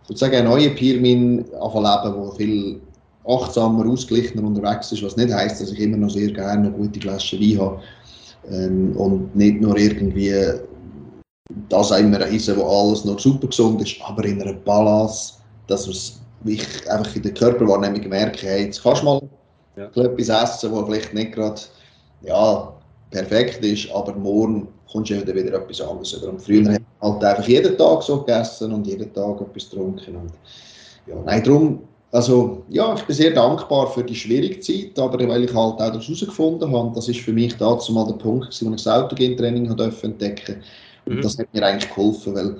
sozusagen 0.06 0.36
einen 0.36 0.48
neuen 0.48 0.74
Pirmin 0.74 1.44
leben, 1.74 2.14
der 2.14 2.32
viel 2.36 2.80
achtsamer, 3.26 3.90
ausgeglichener 3.90 4.46
unterwegs 4.46 4.92
ist, 4.92 5.02
was 5.02 5.16
nicht 5.16 5.32
heisst, 5.32 5.60
dass 5.60 5.72
ich 5.72 5.80
immer 5.80 5.96
noch 5.96 6.10
sehr 6.10 6.30
gerne 6.30 6.68
eine 6.68 6.72
gute 6.72 7.00
Flasche 7.00 7.40
Wein 7.40 7.58
habe 7.58 7.80
ähm, 8.50 8.94
und 8.96 9.34
nicht 9.34 9.60
nur 9.60 9.76
irgendwie 9.76 10.34
das 11.68 11.90
immer 11.90 12.20
reisen, 12.20 12.56
wo 12.56 12.64
alles 12.64 13.04
noch 13.04 13.18
super 13.18 13.46
gesund 13.46 13.80
ist, 13.82 13.96
aber 14.04 14.24
in 14.24 14.40
einer 14.40 14.52
Balance, 14.52 15.34
dass 15.66 16.20
ich 16.44 16.90
einfach 16.90 17.16
in 17.16 17.22
der 17.22 17.32
Körperwahrnehmung 17.32 18.08
merke, 18.08 18.46
hey, 18.46 18.64
jetzt 18.66 18.82
kannst 18.82 19.02
du 19.02 19.06
mal 19.06 19.22
ja. 19.76 19.86
etwas 19.86 20.28
essen, 20.28 20.72
wo 20.72 20.84
vielleicht 20.84 21.14
nicht 21.14 21.32
gerade 21.32 21.60
ja, 22.22 22.72
perfekt 23.10 23.64
ist, 23.64 23.90
aber 23.92 24.14
morgen 24.14 24.68
kommst 24.90 25.10
du 25.10 25.20
wieder, 25.20 25.34
wieder 25.34 25.54
etwas 25.54 25.80
anderes 25.80 26.12
über. 26.12 26.28
Und 26.28 26.42
früher 26.42 26.62
mhm. 26.62 26.78
halt 27.00 27.24
einfach 27.24 27.48
jeden 27.48 27.76
Tag 27.76 28.02
so 28.02 28.20
gegessen 28.20 28.72
und 28.72 28.86
jeden 28.86 29.12
Tag 29.12 29.40
etwas 29.40 29.70
getrunken. 29.70 30.16
Und, 30.16 30.32
ja, 31.06 31.16
nein, 31.24 31.42
darum, 31.42 31.80
also, 32.12 32.62
ja, 32.68 32.94
ich 32.94 33.02
bin 33.02 33.16
sehr 33.16 33.32
dankbar 33.32 33.88
für 33.88 34.04
die 34.04 34.14
schwierige 34.14 34.60
Zeit, 34.60 34.96
aber 34.98 35.18
weil 35.28 35.44
ich 35.44 35.52
halt 35.52 35.80
auch 35.80 35.92
das 35.92 36.06
herausgefunden 36.06 36.72
habe, 36.72 36.92
das 36.94 37.08
ist 37.08 37.20
für 37.20 37.32
mich 37.32 37.56
dazu 37.56 37.92
mal 37.92 38.06
der 38.06 38.14
Punkt, 38.14 38.56
wo 38.62 38.70
ich 38.70 38.76
das 38.76 38.86
Autogen-Training 38.86 39.66
entdecken 39.66 40.16
durfte. 40.16 40.56
Und 41.06 41.16
mhm. 41.16 41.22
das 41.22 41.38
hat 41.38 41.52
mir 41.52 41.64
eigentlich 41.64 41.90
geholfen, 41.92 42.34
weil 42.36 42.56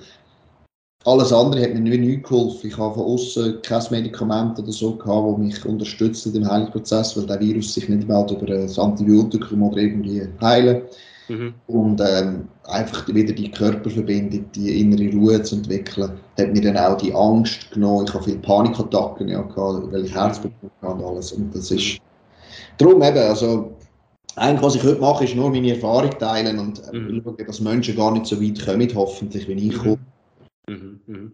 alles 1.05 1.33
andere 1.33 1.63
hat 1.63 1.75
mir 1.75 1.99
nicht 1.99 2.25
geholfen. 2.25 2.69
Ich 2.69 2.79
habe 2.79 2.95
von 2.95 3.05
außen 3.05 3.61
kein 3.63 3.83
Medikament 3.91 4.59
oder 4.59 4.73
so 4.73 4.97
gehabt, 4.97 5.33
das 5.33 5.39
mich 5.39 5.67
unterstützt 5.67 6.27
im 6.27 6.51
Heilungsprozess, 6.51 7.17
weil 7.17 7.27
der 7.27 7.41
Virus 7.41 7.75
sich 7.75 7.89
nicht 7.89 8.09
mehr 8.09 8.27
über 8.31 8.49
ein 8.49 8.79
Antibiotikum 8.79 9.63
oder 9.63 9.79
irgendwie 9.79 10.23
heilen. 10.41 10.83
Mhm. 11.29 11.55
Und 11.67 12.01
ähm, 12.01 12.49
einfach 12.65 13.07
wieder 13.09 13.33
die 13.33 13.51
Körperverbindung, 13.51 14.45
die 14.55 14.81
innere 14.81 15.11
Ruhe 15.15 15.43
zu 15.43 15.57
entwickeln, 15.57 16.13
hat 16.39 16.53
mir 16.53 16.61
dann 16.61 16.77
auch 16.77 16.97
die 16.97 17.15
Angst 17.15 17.71
genommen. 17.71 18.07
Ich 18.07 18.15
habe 18.15 18.25
viele 18.25 18.39
Panikattacken 18.39 19.29
ja 19.29 19.43
gehabt, 19.43 19.93
weil 19.93 20.05
ich 20.05 20.15
Herzprobleme 20.15 20.71
hatte 20.83 20.93
und 20.93 21.05
alles. 21.05 21.33
Und 21.33 21.55
das 21.55 21.71
ist 21.71 21.99
darum 22.79 23.03
eben, 23.03 23.19
also 23.19 23.73
eigentlich, 24.37 24.63
was 24.63 24.75
ich 24.75 24.85
heute 24.85 25.01
mache, 25.01 25.25
ist 25.25 25.37
nur 25.37 25.51
meine 25.51 25.75
Erfahrung 25.75 26.11
teilen 26.19 26.59
und 26.59 26.83
äh, 26.93 26.97
mhm. 26.97 27.23
schauen, 27.25 27.37
dass 27.47 27.61
Menschen 27.61 27.97
gar 27.97 28.11
nicht 28.11 28.27
so 28.27 28.41
weit 28.41 28.65
kommen, 28.65 28.89
hoffentlich, 28.95 29.49
wie 29.49 29.53
ich 29.53 29.77
mhm. 29.77 29.79
komme. 29.79 29.97
Mhm. 29.97 30.14
Mhm. 30.69 31.33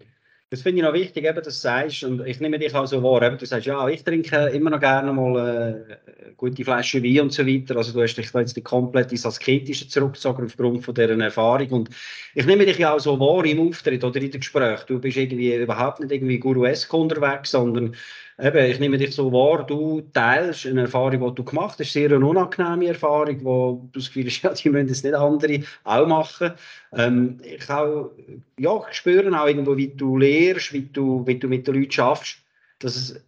Das 0.53 0.63
finde 0.63 0.79
ich 0.79 0.85
noch 0.85 0.95
wichtig, 0.95 1.25
eben, 1.25 1.37
dass 1.37 1.45
du 1.45 1.51
sagst, 1.51 2.03
und 2.03 2.27
ich 2.27 2.41
nehme 2.41 2.59
dich 2.59 2.75
auch 2.75 2.85
so 2.85 3.01
wahr, 3.05 3.23
eben, 3.23 3.39
du 3.39 3.47
sagst, 3.47 3.67
ja, 3.67 3.89
ich 3.89 4.03
trinke 4.03 4.49
immer 4.49 4.71
noch 4.71 4.81
gerne 4.81 5.13
mal 5.13 5.37
äh, 5.37 6.23
eine 6.23 6.35
gute 6.37 6.65
Flasche 6.65 7.01
Wein 7.05 7.21
und 7.21 7.33
so 7.33 7.47
weiter, 7.47 7.77
also 7.77 7.93
du 7.93 8.03
hast 8.03 8.17
dich 8.17 8.33
jetzt 8.35 8.65
komplett 8.65 9.13
ins 9.13 9.25
Asketische 9.25 9.87
zurückgezogen 9.87 10.47
aufgrund 10.47 10.85
von 10.85 10.93
dieser 10.93 11.17
Erfahrung. 11.17 11.69
Und 11.69 11.91
ich 12.35 12.47
nehme 12.47 12.67
dich 12.67 12.79
ja 12.79 12.93
auch 12.93 12.99
so 12.99 13.21
wahr 13.21 13.45
im 13.45 13.61
Auftritt 13.61 14.03
oder 14.03 14.21
in 14.21 14.33
den 14.33 14.41
Gesprächen, 14.41 14.87
du 14.89 14.99
bist 14.99 15.17
irgendwie 15.17 15.55
überhaupt 15.55 16.01
nicht 16.01 16.11
irgendwie 16.11 16.41
Guru-esque 16.41 16.97
unterwegs, 16.97 17.53
sondern 17.53 17.95
eben, 18.41 18.71
ich 18.71 18.81
nehme 18.81 18.99
dich 18.99 19.15
so 19.15 19.33
wahr, 19.33 19.65
du 19.67 20.01
teilst 20.13 20.67
eine 20.67 20.83
Erfahrung, 20.83 21.29
die 21.29 21.35
du 21.35 21.45
gemacht 21.45 21.79
hast, 21.79 21.93
sehr 21.93 22.13
eine 22.13 22.25
unangenehme 22.25 22.89
Erfahrung, 22.89 23.45
wo 23.45 23.89
du 23.93 23.99
das 23.99 24.09
Gefühl 24.09 24.27
hast, 24.27 24.43
ja, 24.43 24.53
die 24.53 24.71
müssen 24.71 24.91
es 24.91 25.03
nicht 25.03 25.15
andere 25.15 25.63
auch 25.85 26.07
machen. 26.07 26.53
Ähm, 26.93 27.41
ich 27.43 27.69
auch, 27.71 28.11
ja, 28.59 28.83
ich 28.91 28.97
spüre 28.97 29.41
auch 29.41 29.47
irgendwo, 29.47 29.77
wie 29.77 29.89
du 29.89 30.17
lehrst, 30.17 30.73
wie 30.73 30.83
du, 30.83 31.27
wie 31.27 31.39
du 31.39 31.49
mit 31.49 31.67
den 31.67 31.75
Leuten 31.75 31.93
schaffst, 31.93 32.39
dass 32.79 32.97
es 32.97 33.25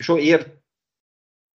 schon 0.00 0.18
eher 0.18 0.44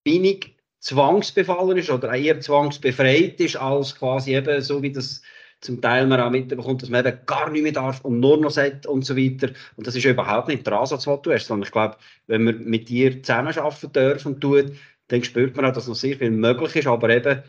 wenig 0.05 0.55
zwangsbefallen 0.81 1.79
ist 1.79 1.90
oder 1.90 2.12
eher 2.12 2.40
zwangsbefreit 2.40 3.40
ist, 3.40 3.57
als 3.57 3.95
quasi 3.95 4.35
eben 4.35 4.61
so 4.61 4.83
wie 4.83 4.93
das 4.93 5.23
zum 5.64 5.81
Teil 5.81 6.07
man 6.07 6.20
auch 6.20 6.31
mitbekommt, 6.31 6.83
dass 6.83 6.90
man 6.90 7.05
eben 7.05 7.18
gar 7.27 7.50
nicht 7.50 7.62
mehr 7.62 7.72
darf 7.72 8.05
und 8.05 8.20
nur 8.20 8.37
noch 8.37 8.50
sagt 8.50 8.87
und 8.87 9.05
so 9.05 9.16
weiter. 9.16 9.50
Und 9.77 9.87
das 9.87 9.96
ist 9.96 10.05
überhaupt 10.05 10.48
nicht 10.48 10.66
der 10.66 10.74
Ansatz, 10.74 11.05
den 11.05 11.22
du 11.22 11.33
hast, 11.33 11.46
sondern 11.46 11.66
ich 11.66 11.72
glaube, 11.72 11.96
wenn 12.27 12.44
man 12.44 12.64
mit 12.64 12.88
dir 12.88 13.22
zusammenarbeiten 13.22 13.92
darf 13.92 14.27
und 14.27 14.40
tut, 14.40 14.72
dann 15.09 15.24
spürt 15.24 15.57
man 15.57 15.64
auch, 15.64 15.72
dass 15.72 15.88
noch 15.88 15.94
sehr 15.94 16.16
viel 16.16 16.31
möglich 16.31 16.77
ist, 16.77 16.87
aber 16.87 17.09
eben, 17.11 17.42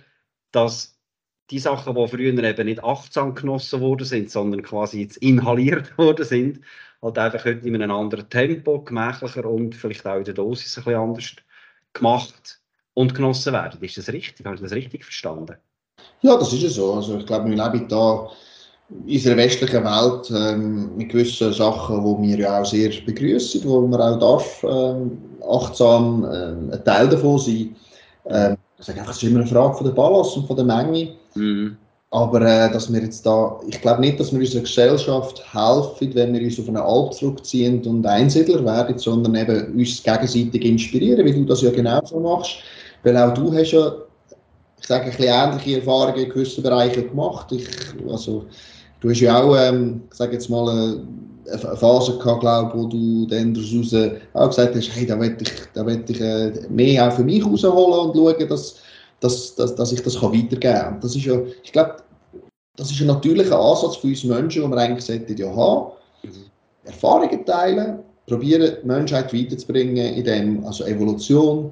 dass 0.52 0.98
die 1.52 1.60
Sachen, 1.60 1.94
die 1.96 2.08
früher 2.08 2.44
eben 2.44 2.66
nicht 2.66 2.84
achtsam 2.84 3.36
genossen 3.36 3.82
worden 3.82 4.06
sind, 4.06 4.32
sondern 4.32 4.64
quasi 4.64 5.02
jetzt 5.02 5.18
inhaliert 5.18 5.98
worden 5.98 6.26
sind, 6.26 6.62
halt 7.02 7.18
einfach 7.18 7.46
heute 7.46 7.68
in 7.68 7.76
einem 7.76 7.92
anderen 7.92 8.30
Tempo, 8.30 8.82
gemächlicher 8.82 9.46
und 9.46 9.76
vielleicht 9.76 10.08
auch 10.08 10.18
in 10.18 10.24
der 10.24 10.34
Dosis 10.34 10.78
ein 10.78 10.86
bisschen 10.86 11.00
anders 11.00 11.36
gemacht 11.94 12.62
und 12.94 13.14
genossen 13.14 13.54
werden. 13.54 13.82
Ist 13.82 13.98
das 13.98 14.10
richtig? 14.10 14.46
Habe 14.46 14.56
ich 14.56 14.62
das 14.62 14.72
richtig 14.72 15.04
verstanden? 15.04 15.58
Ja, 16.26 16.38
das 16.38 16.52
ist 16.54 16.64
ja 16.64 16.70
so. 16.70 16.94
Also 16.94 17.18
ich 17.18 17.26
glaube, 17.28 17.52
wir 17.52 17.56
leben 17.56 17.88
da 17.88 18.28
in 18.90 19.16
unserer 19.16 19.38
westlichen 19.38 19.84
Welt 19.84 20.32
ähm, 20.32 20.98
mit 20.98 21.10
gewissen 21.10 21.54
Sachen, 21.54 22.04
die 22.04 22.30
wir 22.30 22.40
ja 22.40 22.62
auch 22.62 22.66
sehr 22.66 22.90
begrüßen, 23.06 23.64
wo 23.64 23.82
man 23.82 24.02
auch 24.02 24.20
darf 24.20 24.64
ähm, 24.64 25.20
achtsam 25.48 26.26
ähm, 26.34 26.72
ein 26.72 26.84
Teil 26.84 27.10
davon 27.10 27.38
sein. 27.38 27.76
Ähm, 28.28 28.58
ich 28.80 28.86
sage 28.86 29.00
einfach, 29.00 29.12
es 29.12 29.22
ist 29.22 29.30
immer 29.30 29.42
eine 29.42 29.50
Frage 29.50 29.76
von 29.76 29.86
der 29.86 29.94
Balance 29.94 30.40
und 30.40 30.48
von 30.48 30.56
der 30.56 30.66
Menge. 30.66 31.10
Mhm. 31.36 31.78
Aber 32.10 32.42
äh, 32.42 32.72
dass 32.72 32.92
wir 32.92 33.02
jetzt 33.02 33.24
da, 33.24 33.60
ich 33.68 33.80
glaube 33.82 34.02
nicht, 34.02 34.20
dass 34.20 34.32
wir 34.32 34.40
unserer 34.40 34.62
Gesellschaft 34.62 35.44
helfen, 35.54 36.16
wenn 36.16 36.34
wir 36.34 36.42
uns 36.42 36.60
auf 36.60 36.68
einen 36.68 36.78
Alp 36.78 37.14
zurückziehen 37.14 37.86
und 37.86 38.06
Einsiedler 38.08 38.66
werden, 38.66 38.98
sondern 38.98 39.36
eben 39.36 39.76
uns 39.76 40.02
gegenseitig 40.02 40.66
inspirieren, 40.66 41.24
wie 41.24 41.34
du 41.34 41.46
das 41.46 41.62
ja 41.62 41.70
genauso 41.70 42.20
machst. 42.20 42.56
Weil 43.04 43.16
auch 43.16 43.34
du 43.36 43.54
hast 43.54 43.74
ja 43.74 43.94
ich 44.86 44.90
sage, 44.90 45.06
ein 45.06 45.10
bisschen 45.10 45.34
ähnliche 45.34 45.80
Erfahrungen 45.80 46.20
in 46.20 46.30
gewissen 46.30 46.62
Bereichen 46.62 47.10
gemacht. 47.10 47.52
Ich, 47.52 47.68
also, 48.08 48.46
du 49.00 49.10
hast 49.10 49.20
ja 49.20 49.42
auch, 49.42 49.58
ähm, 49.58 50.04
ich 50.12 50.16
sage 50.16 50.34
jetzt 50.34 50.48
mal, 50.48 50.70
eine, 50.70 51.08
eine 51.52 51.76
Phase 51.76 52.20
gehabt, 52.20 52.42
glaube 52.42 52.72
wo 52.76 52.86
du 52.86 53.26
dann 53.26 53.56
daraus 53.56 54.14
auch 54.34 54.50
gesagt 54.50 54.76
hast, 54.76 54.96
hey, 54.96 55.08
da 55.08 55.20
will 55.20 55.36
ich, 55.42 55.52
da 55.74 55.84
will 55.88 56.04
ich 56.08 56.22
äh, 56.22 56.52
mehr 56.70 57.08
auch 57.08 57.14
für 57.14 57.24
mich 57.24 57.44
rausholen 57.44 58.12
und 58.12 58.16
schauen, 58.16 58.48
dass, 58.48 58.76
dass, 59.22 59.56
dass, 59.56 59.74
dass 59.74 59.92
ich 59.92 60.04
das 60.04 60.20
kann 60.20 60.32
weitergeben 60.32 60.60
kann. 60.60 61.00
Das 61.02 61.16
ist 61.16 61.26
ja, 61.26 61.40
ich 61.64 61.72
glaube, 61.72 61.96
das 62.76 62.92
ist 62.92 63.02
ein 63.02 63.08
natürlicher 63.08 63.60
Ansatz 63.60 63.96
für 63.96 64.08
uns 64.08 64.24
Menschen, 64.24 64.62
den 64.62 64.70
wir 64.70 64.78
eigentlich 64.78 65.06
sollten 65.06 65.36
ja 65.36 65.48
haben. 65.48 65.94
Erfahrungen 66.84 67.44
teilen, 67.44 68.04
probieren, 68.28 68.78
die 68.84 68.88
Menschheit 68.88 69.34
weiterzubringen, 69.34 70.14
in 70.14 70.24
dem, 70.24 70.64
also 70.64 70.86
Evolution, 70.86 71.72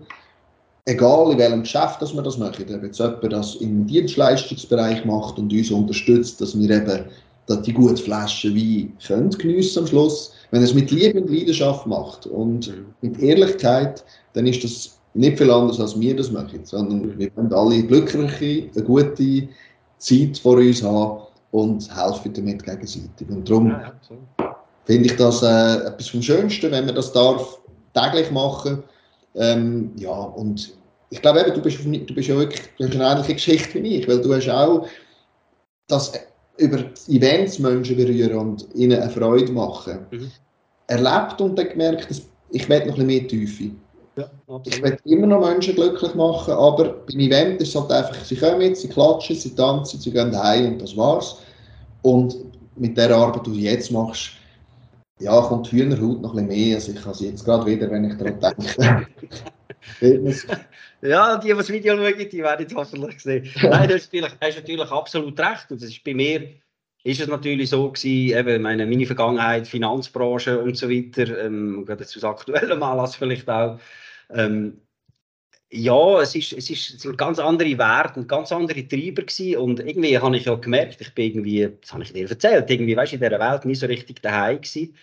egal 0.86 1.32
in 1.32 1.38
welchem 1.38 1.62
Geschäft 1.62 2.02
dass 2.02 2.14
wir 2.14 2.22
das 2.22 2.38
machen, 2.38 2.66
ob 2.74 2.84
jetzt 2.84 3.00
jemand 3.00 3.32
das 3.32 3.56
im 3.56 3.88
Dienstleistungsbereich 3.88 5.06
macht 5.06 5.38
und 5.38 5.52
uns 5.52 5.72
unterstützt, 5.72 6.42
dass 6.42 6.58
wir 6.58 6.70
eben 6.70 7.06
dass 7.46 7.62
die 7.64 7.74
gute 7.74 8.02
Flasche 8.02 8.56
Wein 8.56 8.94
können 9.06 9.30
geniessen 9.30 9.80
am 9.80 9.88
Schluss. 9.88 10.32
Wenn 10.52 10.62
er 10.62 10.66
es 10.66 10.74
mit 10.74 10.92
Liebe 10.92 11.20
und 11.22 11.30
Leidenschaft 11.30 11.86
macht 11.86 12.26
und 12.26 12.72
mit 13.02 13.20
Ehrlichkeit, 13.20 14.02
dann 14.32 14.48
ist 14.48 14.64
das 14.64 14.98
nicht 15.14 15.38
viel 15.38 15.52
anders, 15.52 15.78
als 15.78 16.00
wir 16.00 16.16
das 16.16 16.32
machen, 16.32 16.62
sondern 16.64 17.20
wir 17.20 17.30
können 17.32 17.52
alle 17.52 17.84
glückliche, 17.84 18.70
eine 18.74 18.84
gute 18.86 19.50
Zeit 19.98 20.38
vor 20.38 20.56
uns 20.56 20.82
haben 20.82 21.22
und 21.52 21.90
helfen 21.94 22.34
damit 22.34 22.64
gegenseitig. 22.64 23.28
Und 23.30 23.50
darum 23.50 23.72
ja, 23.72 23.94
ja, 24.40 24.56
finde 24.86 25.06
ich 25.08 25.16
das 25.18 25.44
äh, 25.44 25.86
etwas 25.86 26.08
vom 26.08 26.22
Schönsten, 26.22 26.72
wenn 26.72 26.86
man 26.86 26.96
das 26.96 27.12
darf 27.12 27.60
täglich 27.94 28.32
machen 28.32 28.84
ähm, 29.36 29.92
ja, 29.98 30.12
und 30.12 30.76
ich 31.10 31.22
glaube 31.22 31.42
eben, 31.42 31.54
du 31.54 31.62
bist, 31.62 31.84
du 31.84 32.14
bist 32.14 32.28
ja 32.28 32.36
wirklich 32.36 32.62
du 32.78 32.86
hast 32.86 32.96
eine 32.96 33.06
ähnliche 33.06 33.34
Geschichte 33.34 33.84
wie 33.84 33.98
ich, 33.98 34.08
weil 34.08 34.22
du 34.22 34.34
hast 34.34 34.50
auch 34.50 34.88
das 35.88 36.12
über 36.58 36.80
Events 37.08 37.60
Menschen 37.60 37.98
berühren 37.98 38.36
und 38.36 38.68
ihnen 38.76 39.00
eine 39.00 39.10
Freude 39.10 39.52
machen. 39.52 40.06
Mhm. 40.12 40.32
Erlebt 40.88 41.42
und 41.42 41.58
dann 41.58 41.70
gemerkt, 41.70 42.10
dass 42.10 42.22
ich 42.52 42.70
will 42.70 42.80
noch 42.80 42.86
ein 42.86 42.92
bisschen 42.92 43.08
mehr 43.08 43.28
Tiefe. 43.28 43.72
Ja, 44.16 44.30
ich 44.66 44.82
will 44.84 44.98
immer 45.06 45.28
noch 45.28 45.42
Menschen 45.42 45.74
glücklich 45.74 46.14
machen, 46.14 46.54
aber 46.54 46.94
beim 46.94 47.20
Event 47.20 47.62
ist 47.62 47.70
es 47.70 47.76
halt 47.76 47.92
einfach, 47.92 48.24
sie 48.24 48.36
kommen, 48.36 48.76
sie 48.76 48.88
klatschen, 48.88 49.36
sie 49.36 49.56
tanzen, 49.56 50.00
sie 50.00 50.12
gehen 50.12 50.38
heim 50.38 50.74
und 50.74 50.82
das 50.82 50.96
war's. 50.96 51.38
Und 52.04 52.38
mit 52.76 52.96
der 52.96 53.10
Arbeit, 53.16 53.48
die 53.48 53.52
du 53.52 53.56
jetzt 53.58 53.92
machst, 53.92 54.32
ja, 55.20 55.42
kommt 55.42 55.72
Hühnerhaut 55.72 56.22
noch 56.22 56.36
ein 56.36 56.48
bisschen 56.48 56.68
mehr. 56.68 56.76
Also 56.76 56.92
ich 56.92 57.02
kann 57.02 57.14
sie 57.14 57.30
jetzt 57.30 57.46
gerade 57.46 57.66
wieder, 57.66 57.90
wenn 57.90 58.06
ich 58.06 58.18
daran 58.18 58.40
denke. 58.40 59.08
ja, 61.02 61.38
die, 61.38 61.48
die 61.48 61.54
das 61.54 61.70
Video 61.70 61.96
schauen, 61.96 62.30
die 62.30 62.44
werden 62.44 62.66
es 62.66 62.76
hoffentlich 62.76 63.20
sehen. 63.20 63.50
Nein, 63.62 63.88
du 63.88 63.96
hast 63.96 64.14
natürlich, 64.14 64.34
hast 64.42 64.56
natürlich 64.56 64.92
absolut 64.92 65.40
recht. 65.40 65.72
Und 65.72 65.82
das 65.82 65.90
ist 65.90 66.04
bei 66.04 66.14
mir 66.14 66.50
ist 67.04 67.20
es 67.20 67.28
natürlich 67.28 67.70
so 67.70 67.92
gewesen, 67.92 68.38
eben 68.38 68.62
meine, 68.62 68.86
meine 68.86 69.06
Vergangenheit, 69.06 69.68
Finanzbranche 69.68 70.60
und 70.60 70.78
so 70.78 70.90
weiter, 70.90 71.46
ähm, 71.46 71.86
gerade 71.86 72.06
zu 72.06 72.26
aktuellem 72.26 72.82
Anlass 72.82 73.16
vielleicht 73.16 73.50
auch. 73.50 73.78
Ähm, 74.30 74.80
ja, 75.76 76.22
es, 76.22 76.36
ist, 76.36 76.54
es, 76.54 76.70
ist, 76.70 76.94
es 76.94 77.02
sind 77.02 77.18
ganz 77.18 77.40
andere 77.40 77.78
Werte 77.80 78.20
und 78.20 78.28
ganz 78.28 78.52
andere 78.52 78.88
Treiber 78.88 79.24
gewesen. 79.24 79.58
und 79.58 79.80
irgendwie 79.80 80.20
habe 80.20 80.38
ich 80.38 80.46
ja 80.46 80.54
gemerkt, 80.54 81.02
ich 81.02 81.14
bin 81.16 81.26
irgendwie, 81.26 81.70
das 81.82 81.92
habe 81.92 82.04
ich 82.04 82.14
dir 82.14 82.30
erzählt, 82.30 82.70
irgendwie, 82.70 82.96
weißt, 82.96 83.14
in 83.14 83.20
dieser 83.20 83.40
Welt 83.40 83.66
nicht 83.66 83.80
so 83.80 83.88
richtig 83.88 84.22
daheim 84.22 84.58
gewesen. 84.62 84.96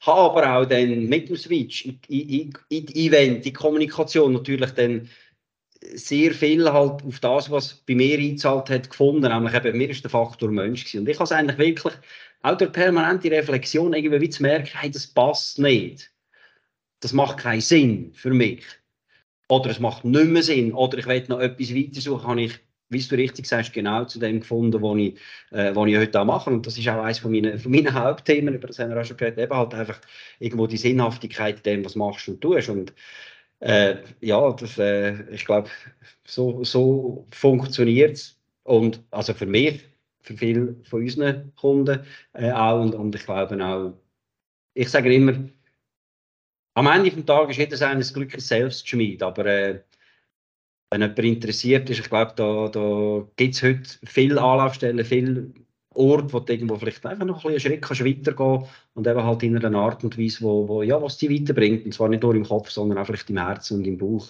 Habe 0.00 0.20
aber 0.20 0.56
auch 0.56 0.64
dann 0.66 1.04
mit 1.04 1.28
dem 1.28 1.36
Switch 1.36 1.84
in, 1.84 2.00
in, 2.08 2.52
in 2.70 2.86
die 2.86 3.06
Event, 3.06 3.44
die 3.44 3.52
Kommunikation 3.52 4.32
natürlich 4.32 4.70
dann 4.70 5.08
sehr 5.94 6.32
viel 6.32 6.70
halt 6.72 7.04
auf 7.04 7.20
das, 7.20 7.50
was 7.50 7.74
bei 7.74 7.94
mir 7.94 8.18
eingezahlt 8.18 8.70
hat, 8.70 8.90
gefunden. 8.90 9.30
Nämlich 9.30 9.54
eben, 9.54 9.76
mir 9.76 9.90
ist 9.90 10.02
der 10.02 10.10
Faktor 10.10 10.50
Mensch 10.50 10.84
gewesen. 10.84 11.00
Und 11.00 11.08
ich 11.08 11.16
habe 11.16 11.24
es 11.24 11.32
eigentlich 11.32 11.58
wirklich, 11.58 11.94
auch 12.42 12.56
durch 12.56 12.72
permanente 12.72 13.30
Reflexion, 13.30 13.92
irgendwie 13.92 14.20
wie 14.20 14.30
zu 14.30 14.42
merken, 14.42 14.70
hey, 14.74 14.90
das 14.90 15.06
passt 15.06 15.58
nicht. 15.58 16.10
Das 17.00 17.12
macht 17.12 17.38
keinen 17.38 17.60
Sinn 17.60 18.12
für 18.14 18.30
mich. 18.30 18.64
Oder 19.48 19.70
es 19.70 19.80
macht 19.80 20.04
nicht 20.04 20.26
mehr 20.26 20.42
Sinn. 20.42 20.72
Oder 20.72 20.98
ich 20.98 21.06
will 21.06 21.24
noch 21.28 21.40
etwas 21.40 21.74
weitersuchen, 21.74 22.26
habe 22.26 22.42
ich, 22.42 22.58
wie 22.88 23.00
du 23.00 23.14
richtig 23.16 23.46
sagst, 23.46 23.72
genau 23.72 24.04
zu 24.04 24.18
dem 24.18 24.40
gefunden, 24.40 24.82
was 24.82 24.96
ich, 24.98 25.16
äh, 25.52 25.70
ich 25.70 25.98
heute 25.98 26.20
auch 26.20 26.24
mache. 26.24 26.50
Und 26.50 26.66
das 26.66 26.78
ist 26.78 26.88
auch 26.88 27.02
eines 27.02 27.18
von 27.18 27.30
meinen, 27.32 27.58
von 27.58 27.72
meinen 27.72 27.94
Hauptthemen, 27.94 28.54
über 28.54 28.68
das 28.68 28.78
haben 28.78 28.90
wir 28.90 29.00
auch 29.00 29.04
schon 29.04 29.16
gehört, 29.16 29.38
eben 29.38 29.54
halt 29.54 29.74
einfach 29.74 30.00
irgendwo 30.40 30.66
die 30.66 30.76
Sinnhaftigkeit 30.76 31.56
in 31.58 31.62
dem, 31.62 31.84
was 31.84 31.96
machst 31.96 32.28
und 32.28 32.40
tust. 32.40 32.68
Und 32.68 32.92
äh, 33.60 33.96
ja, 34.20 34.52
das, 34.52 34.78
äh, 34.78 35.30
ich 35.30 35.44
glaube, 35.44 35.68
so, 36.24 36.64
so 36.64 37.26
funktioniert 37.30 38.16
es. 38.16 38.38
Und 38.64 39.02
also 39.10 39.32
für 39.34 39.46
mich, 39.46 39.84
für 40.20 40.36
viele 40.36 40.76
von 40.84 41.02
unseren 41.02 41.54
Kunden 41.54 42.00
äh, 42.34 42.50
auch. 42.50 42.82
Und, 42.82 42.94
und 42.94 43.14
ich 43.14 43.24
glaube 43.24 43.64
auch, 43.64 43.92
ich 44.74 44.90
sage 44.90 45.14
immer, 45.14 45.48
am 46.76 46.86
Ende 46.88 47.10
des 47.10 47.24
Tages 47.24 47.56
ist 47.56 47.58
jeder 47.58 47.76
seines 47.76 48.12
Glückes 48.12 48.48
selbst 48.48 48.86
Schmied, 48.86 49.22
aber 49.22 49.46
äh, 49.46 49.80
wenn 50.90 51.00
jemand 51.00 51.18
interessiert 51.18 51.88
ist, 51.90 52.00
ich 52.00 52.08
glaube, 52.08 52.32
da, 52.36 52.68
da 52.68 53.26
gibt 53.36 53.54
es 53.54 53.62
heute 53.62 53.82
viele 54.04 54.40
Anlaufstellen, 54.40 55.04
viele 55.04 55.52
Ort, 55.94 56.32
wo 56.34 56.40
du 56.40 56.52
irgendwo 56.52 56.76
vielleicht 56.76 57.04
einfach 57.06 57.24
noch 57.24 57.44
ein 57.44 57.52
einen 57.52 57.60
Schritt 57.60 57.80
kannst 57.80 58.04
weitergehen 58.04 58.66
und 58.92 59.06
eben 59.06 59.24
halt 59.24 59.42
in 59.42 59.56
einer 59.56 59.78
Art 59.78 60.04
und 60.04 60.18
Weise, 60.18 60.42
wo, 60.42 60.68
wo 60.68 60.82
ja, 60.82 61.00
was 61.00 61.16
dich 61.16 61.30
weiterbringt. 61.30 61.86
Und 61.86 61.94
zwar 61.94 62.10
nicht 62.10 62.22
nur 62.22 62.34
im 62.34 62.44
Kopf, 62.44 62.70
sondern 62.70 62.98
auch 62.98 63.06
vielleicht 63.06 63.30
im 63.30 63.38
Herzen 63.38 63.78
und 63.78 63.86
im 63.86 63.96
Bauch. 63.96 64.28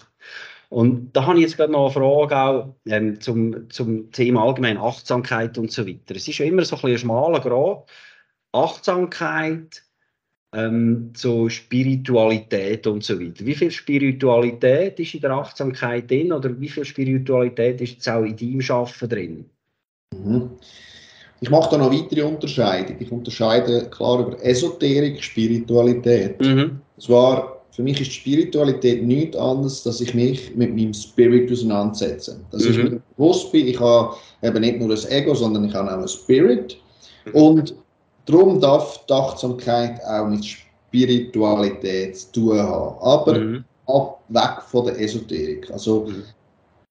Und 0.69 1.11
da 1.13 1.25
habe 1.25 1.37
ich 1.37 1.43
jetzt 1.43 1.57
gerade 1.57 1.71
noch 1.73 1.85
eine 1.85 1.93
Frage 1.93 2.37
auch 2.37 2.75
ähm, 2.85 3.19
zum, 3.19 3.69
zum 3.69 4.09
Thema 4.11 4.43
allgemein 4.43 4.77
Achtsamkeit 4.77 5.57
und 5.57 5.71
so 5.71 5.85
weiter. 5.85 6.15
Es 6.15 6.27
ist 6.27 6.37
ja 6.37 6.45
immer 6.45 6.63
so 6.63 6.77
ein, 6.77 6.91
ein 6.91 6.97
schmaler 6.97 7.41
Grad. 7.41 7.89
Achtsamkeit, 8.53 9.83
ähm, 10.57 11.11
so 11.15 11.47
Spiritualität 11.49 12.87
und 12.87 13.03
so 13.03 13.19
weiter. 13.19 13.45
Wie 13.45 13.53
viel 13.53 13.69
Spiritualität 13.69 14.99
ist 14.99 15.13
in 15.13 15.21
der 15.21 15.31
Achtsamkeit 15.31 16.09
drin 16.09 16.33
oder 16.33 16.59
wie 16.59 16.67
viel 16.67 16.83
Spiritualität 16.83 17.79
ist 17.79 17.93
jetzt 17.93 18.09
auch 18.09 18.23
in 18.23 18.35
deinem 18.35 18.61
Schaffen 18.61 19.07
drin? 19.07 19.45
Mhm. 20.15 20.49
Ich 21.41 21.51
mache 21.51 21.69
da 21.69 21.77
noch 21.77 21.93
weitere 21.93 22.23
Unterscheidungen. 22.23 22.99
Ich 22.99 23.11
unterscheide 23.11 23.87
klar 23.91 24.25
über 24.25 24.43
Esoterik, 24.43 25.23
Spiritualität. 25.23 26.41
Mhm. 26.41 26.81
Zwar, 26.97 27.61
für 27.69 27.83
mich 27.83 28.01
ist 28.01 28.13
Spiritualität 28.13 29.03
nichts 29.03 29.37
anderes, 29.37 29.83
dass 29.83 30.01
ich 30.01 30.15
mich 30.15 30.55
mit 30.55 30.75
meinem 30.75 30.95
Spirit 30.95 31.51
auseinandersetze. 31.51 32.39
Dass 32.49 32.63
mhm. 32.63 32.71
ich 32.71 32.77
mir 32.77 33.01
bewusst 33.15 33.51
bin, 33.51 33.67
ich 33.67 33.79
habe 33.79 34.15
eben 34.41 34.61
nicht 34.61 34.79
nur 34.79 34.89
ein 34.89 35.11
Ego, 35.11 35.35
sondern 35.35 35.65
ich 35.65 35.75
habe 35.75 35.95
auch 35.95 36.01
ein 36.01 36.07
Spirit. 36.07 36.75
Mhm. 37.25 37.31
Und 37.33 37.75
darum 38.27 38.59
darf 38.59 39.05
die 39.07 39.13
Achtsamkeit 39.13 39.99
auch 40.05 40.27
mit 40.27 40.45
Spiritualität 40.45 42.17
zu 42.17 42.31
tun 42.31 42.59
haben. 42.59 42.95
Aber 43.01 43.39
mhm. 43.39 43.63
ab, 43.87 44.19
weg 44.29 44.61
von 44.69 44.85
der 44.85 44.99
Esoterik. 44.99 45.69
Also, 45.71 46.05
mhm. 46.07 46.23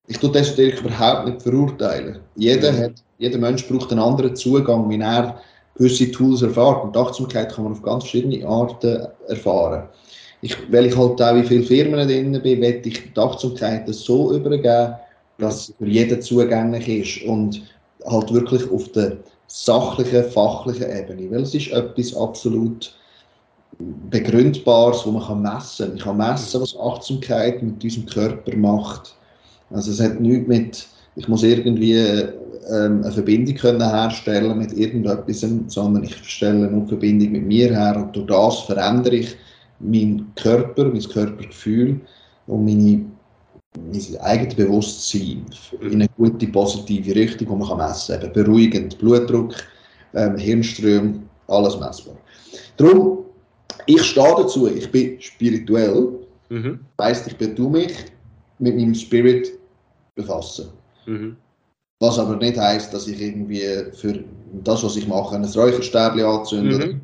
ich 0.08 0.18
tue 0.18 0.30
die 0.30 0.38
Esoterik 0.38 0.80
überhaupt 0.80 1.26
nicht 1.26 1.42
verurteilen. 1.42 2.18
Jeder 2.34 2.72
mhm. 2.72 2.78
hat 2.78 3.02
jeder 3.18 3.38
Mensch 3.38 3.66
braucht 3.66 3.90
einen 3.90 4.00
anderen 4.00 4.36
Zugang, 4.36 4.88
wie 4.90 5.00
er 5.00 5.40
gewisse 5.74 6.10
Tools 6.10 6.42
erfährt. 6.42 6.84
Und 6.84 6.94
die 6.94 6.98
Achtsamkeit 6.98 7.52
kann 7.52 7.64
man 7.64 7.72
auf 7.72 7.82
ganz 7.82 8.04
verschiedene 8.04 8.46
Arten 8.46 9.06
erfahren. 9.28 9.88
Ich, 10.42 10.54
weil 10.70 10.86
ich 10.86 10.96
halt 10.96 11.20
auch 11.20 11.34
wie 11.34 11.42
viele 11.42 11.64
Firmen 11.64 12.06
drin 12.06 12.32
bin, 12.42 12.60
werde 12.60 12.88
ich 12.88 13.12
die 13.12 13.20
Achtsamkeit 13.20 13.88
so 13.88 14.34
übergeben, 14.34 14.94
dass 15.38 15.68
es 15.68 15.74
für 15.78 15.86
jeden 15.86 16.20
zugänglich 16.20 16.88
ist 16.88 17.28
und 17.28 17.62
halt 18.06 18.32
wirklich 18.32 18.70
auf 18.70 18.90
der 18.92 19.16
sachlichen, 19.46 20.24
fachlichen 20.24 20.90
Ebene. 20.90 21.30
Weil 21.30 21.42
es 21.42 21.54
ist 21.54 21.72
etwas 21.72 22.16
absolut 22.16 22.94
Begründbares, 24.10 25.06
wo 25.06 25.10
man 25.12 25.26
kann 25.26 25.42
messen 25.42 25.88
kann. 25.88 25.96
Ich 25.96 26.02
kann 26.02 26.16
messen, 26.16 26.60
was 26.60 26.78
Achtsamkeit 26.78 27.62
mit 27.62 27.82
unserem 27.82 28.06
Körper 28.06 28.56
macht. 28.56 29.14
Also 29.70 29.90
es 29.90 30.00
hat 30.00 30.20
nichts 30.20 30.48
mit, 30.48 30.86
ich 31.16 31.28
muss 31.28 31.42
irgendwie 31.42 31.94
ähm, 31.94 33.02
eine 33.02 33.12
Verbindung 33.12 33.54
können 33.56 33.88
herstellen 33.88 34.58
mit 34.58 34.72
irgendetwas, 34.72 35.44
sondern 35.68 36.04
ich 36.04 36.16
stelle 36.24 36.68
eine 36.68 36.86
Verbindung 36.86 37.32
mit 37.32 37.46
mir 37.46 37.70
her 37.70 37.96
und 37.96 38.14
durch 38.14 38.26
das 38.26 38.60
verändere 38.60 39.16
ich 39.16 39.36
meinen 39.80 40.32
Körper, 40.36 40.84
mein 40.84 41.02
Körpergefühl 41.02 42.00
und 42.46 42.64
meine, 42.64 43.04
mein 43.76 44.20
eigenes 44.20 44.54
Bewusstsein 44.54 45.44
in 45.80 45.94
eine 45.94 46.08
gute, 46.16 46.46
positive 46.48 47.14
Richtung, 47.14 47.48
die 47.48 47.66
man 47.66 47.78
messen 47.78 48.20
kann. 48.20 48.32
Beruhigend, 48.32 48.98
Blutdruck, 48.98 49.54
ähm, 50.14 50.36
Hirnströme, 50.36 51.22
alles 51.48 51.78
messbar. 51.78 52.16
Darum, 52.76 53.24
ich 53.86 54.02
stehe 54.02 54.34
dazu, 54.36 54.66
ich 54.68 54.90
bin 54.90 55.20
spirituell, 55.20 56.18
mhm. 56.48 56.80
heisst, 57.00 57.26
ich 57.26 57.54
tue 57.54 57.70
mich 57.70 57.92
mit 58.58 58.76
meinem 58.76 58.94
Spirit 58.94 59.52
befassen. 60.14 60.68
Mhm. 61.06 61.36
Was 62.00 62.18
aber 62.18 62.36
nicht 62.36 62.58
heisst, 62.58 62.92
dass 62.92 63.06
ich 63.08 63.20
irgendwie 63.20 63.62
für 63.92 64.24
das, 64.64 64.82
was 64.84 64.96
ich 64.96 65.06
mache, 65.06 65.36
ein 65.36 65.44
Räucherstäbchen 65.44 66.24
anzünde. 66.24 66.86
Mhm. 66.86 67.00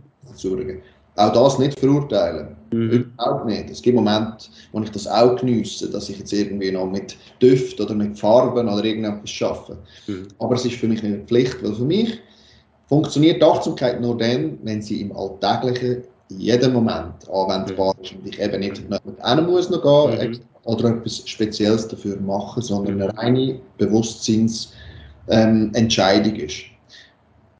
Auch 1.17 1.33
das 1.33 1.59
nicht 1.59 1.79
verurteilen. 1.79 2.57
Mhm. 2.73 2.91
Überhaupt 2.91 3.47
nicht. 3.47 3.69
Es 3.71 3.83
gibt 3.83 3.97
Momente, 3.97 4.47
wo 4.73 4.81
ich 4.81 4.91
das 4.91 5.07
auch 5.07 5.37
geniesse, 5.37 5.91
dass 5.91 6.09
ich 6.09 6.19
jetzt 6.19 6.33
irgendwie 6.33 6.71
noch 6.71 6.87
mit 6.87 7.17
Düft 7.41 7.81
oder 7.81 7.95
mit 7.95 8.19
Farben 8.19 8.69
oder 8.69 8.85
irgendetwas 8.85 9.31
schaffe. 9.31 9.77
Mhm. 10.07 10.29
Aber 10.39 10.55
es 10.55 10.65
ist 10.65 10.77
für 10.77 10.89
mich 10.89 11.03
nicht 11.03 11.15
eine 11.15 11.25
Pflicht, 11.25 11.63
weil 11.63 11.75
für 11.75 11.85
mich 11.85 12.19
funktioniert 12.87 13.43
die 13.43 13.47
Achtsamkeit 13.47 14.01
nur 14.01 14.17
dann, 14.17 14.59
wenn 14.63 14.81
sie 14.81 15.03
im 15.03 15.15
Alltäglichen 15.15 16.05
in 16.31 16.41
jedem 16.41 16.73
Moment 16.73 17.29
anwendbar 17.31 17.95
ist 18.03 18.13
und 18.13 18.27
ich 18.27 18.41
eben 18.41 18.61
nicht 18.61 18.89
mit 18.89 19.21
einem 19.21 19.47
muss 19.47 19.69
noch 19.69 19.83
gehen 19.83 20.31
mhm. 20.31 20.41
oder 20.65 20.89
etwas 20.89 21.29
Spezielles 21.29 21.89
dafür 21.89 22.19
machen, 22.21 22.63
sondern 22.63 23.03
eine 23.03 23.19
reine 23.19 23.61
Bewusstseins- 23.79 24.73
ähm, 25.29 25.73
ist. 25.75 26.63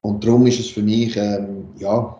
Und 0.01 0.23
darum 0.23 0.45
ist 0.47 0.59
es 0.59 0.67
für 0.67 0.81
mich, 0.81 1.15
ähm, 1.15 1.65
ja, 1.77 2.17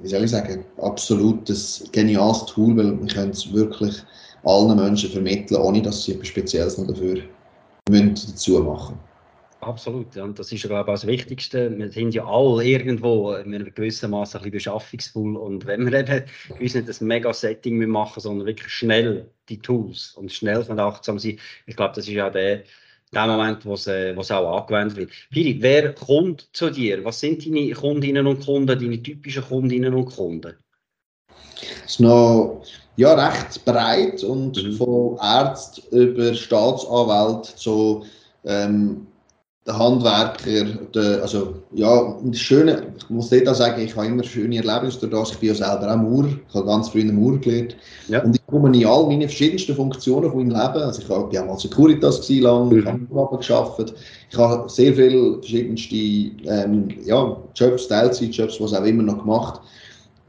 wie 0.00 0.08
soll 0.08 0.24
ich 0.24 0.30
sagen, 0.30 0.64
absolut 0.78 1.48
ein 1.48 1.92
geniales 1.92 2.46
Tool, 2.46 2.76
weil 2.76 2.98
wir 2.98 3.06
können 3.06 3.30
es 3.30 3.52
wirklich 3.52 4.02
allen 4.44 4.76
Menschen 4.76 5.10
vermitteln, 5.10 5.60
ohne 5.60 5.82
dass 5.82 6.04
sie 6.04 6.12
etwas 6.12 6.28
Spezielles 6.28 6.78
noch 6.78 6.88
dafür 6.88 7.22
müssen 7.88 8.14
dazu 8.14 8.58
machen. 8.60 8.98
Absolut, 9.60 10.16
und 10.16 10.36
das 10.40 10.50
ist, 10.50 10.62
glaube 10.62 10.74
ich, 10.74 10.80
auch 10.80 10.86
das 10.86 11.06
Wichtigste. 11.06 11.78
Wir 11.78 11.88
sind 11.88 12.14
ja 12.14 12.26
alle 12.26 12.64
irgendwo 12.64 13.32
in 13.34 13.54
einem 13.54 13.72
gewissen 13.72 14.10
Maß 14.10 14.34
ein 14.34 14.38
bisschen 14.40 14.50
beschaffungsvoll 14.50 15.36
und 15.36 15.66
wenn 15.66 15.88
wir 15.88 16.00
eben 16.00 16.24
uns 16.58 16.74
nicht 16.74 16.88
ein 17.00 17.06
Mega-Setting 17.06 17.86
machen, 17.86 18.18
sondern 18.18 18.48
wirklich 18.48 18.72
schnell 18.72 19.30
die 19.48 19.58
Tools 19.58 20.14
und 20.16 20.32
schnell 20.32 20.64
von 20.64 20.80
achtsam 20.80 21.20
sein, 21.20 21.38
ich 21.66 21.76
glaube, 21.76 21.94
das 21.94 22.08
ist 22.08 22.14
ja 22.14 22.28
der 22.28 22.64
dem 23.14 23.28
Moment, 23.28 23.64
wo 23.64 23.74
es, 23.74 23.86
äh, 23.86 24.16
wo 24.16 24.20
es 24.20 24.30
auch 24.30 24.60
angewendet 24.60 24.96
wird. 24.96 25.10
Piri, 25.30 25.58
wer 25.60 25.94
kommt 25.94 26.48
zu 26.52 26.70
dir? 26.70 27.04
Was 27.04 27.20
sind 27.20 27.44
deine 27.44 27.72
Kundinnen 27.72 28.26
und 28.26 28.44
Kunden, 28.44 28.66
deine 28.66 29.02
typischen 29.02 29.44
Kundinnen 29.44 29.94
und 29.94 30.06
Kunden? 30.06 30.54
Es 31.84 31.92
ist 31.92 32.00
noch 32.00 32.62
ja, 32.96 33.14
recht 33.14 33.64
breit 33.64 34.22
und 34.24 34.62
mhm. 34.62 34.72
von 34.74 35.18
Ärzten 35.20 35.96
über 35.96 36.34
Staatsanwälte 36.34 37.54
zu 37.56 38.04
ähm, 38.44 39.06
der 39.64 39.78
Handwerker, 39.78 40.64
der, 40.92 41.22
also 41.22 41.54
ja, 41.72 42.16
das 42.24 42.38
Schöne, 42.38 42.82
ich 42.98 43.08
muss 43.08 43.28
dir 43.28 43.44
da 43.44 43.54
sagen, 43.54 43.80
ich 43.80 43.94
habe 43.94 44.06
immer 44.06 44.24
schöne 44.24 44.56
Erlebnisse 44.56 45.06
durch 45.06 45.12
das, 45.12 45.32
ich 45.32 45.38
bin 45.38 45.50
ja 45.50 45.54
selber 45.54 45.92
auch 45.92 45.96
Maurer, 45.96 46.30
ich 46.48 46.54
habe 46.54 46.66
ganz 46.66 46.88
früh 46.88 47.00
in 47.00 47.08
der 47.08 47.16
Mauer 47.16 47.38
gelernt. 47.38 47.76
Ja. 48.08 48.24
und 48.24 48.34
ich 48.34 48.44
komme 48.48 48.76
in 48.76 48.84
all 48.84 49.06
meine 49.06 49.28
verschiedensten 49.28 49.76
Funktionen 49.76 50.30
von 50.30 50.38
meinem 50.38 50.50
Leben, 50.50 50.82
also 50.82 51.00
ich 51.00 51.06
bin 51.06 51.16
auch 51.16 51.46
mal 51.46 51.58
Securitas 51.58 52.20
gewesen, 52.22 52.42
lang, 52.42 52.68
mhm. 52.70 52.78
ich 52.78 53.16
habe 53.16 53.38
gearbeitet, 53.38 53.94
ich 54.30 54.38
habe 54.38 54.68
sehr 54.68 54.94
viele 54.94 55.34
verschiedenste 55.34 55.94
ähm, 55.94 56.88
ja, 57.04 57.36
Jobs, 57.54 57.86
Teilzeitjobs, 57.86 58.60
was 58.60 58.74
auch 58.74 58.84
immer 58.84 59.04
noch 59.04 59.18
gemacht, 59.18 59.60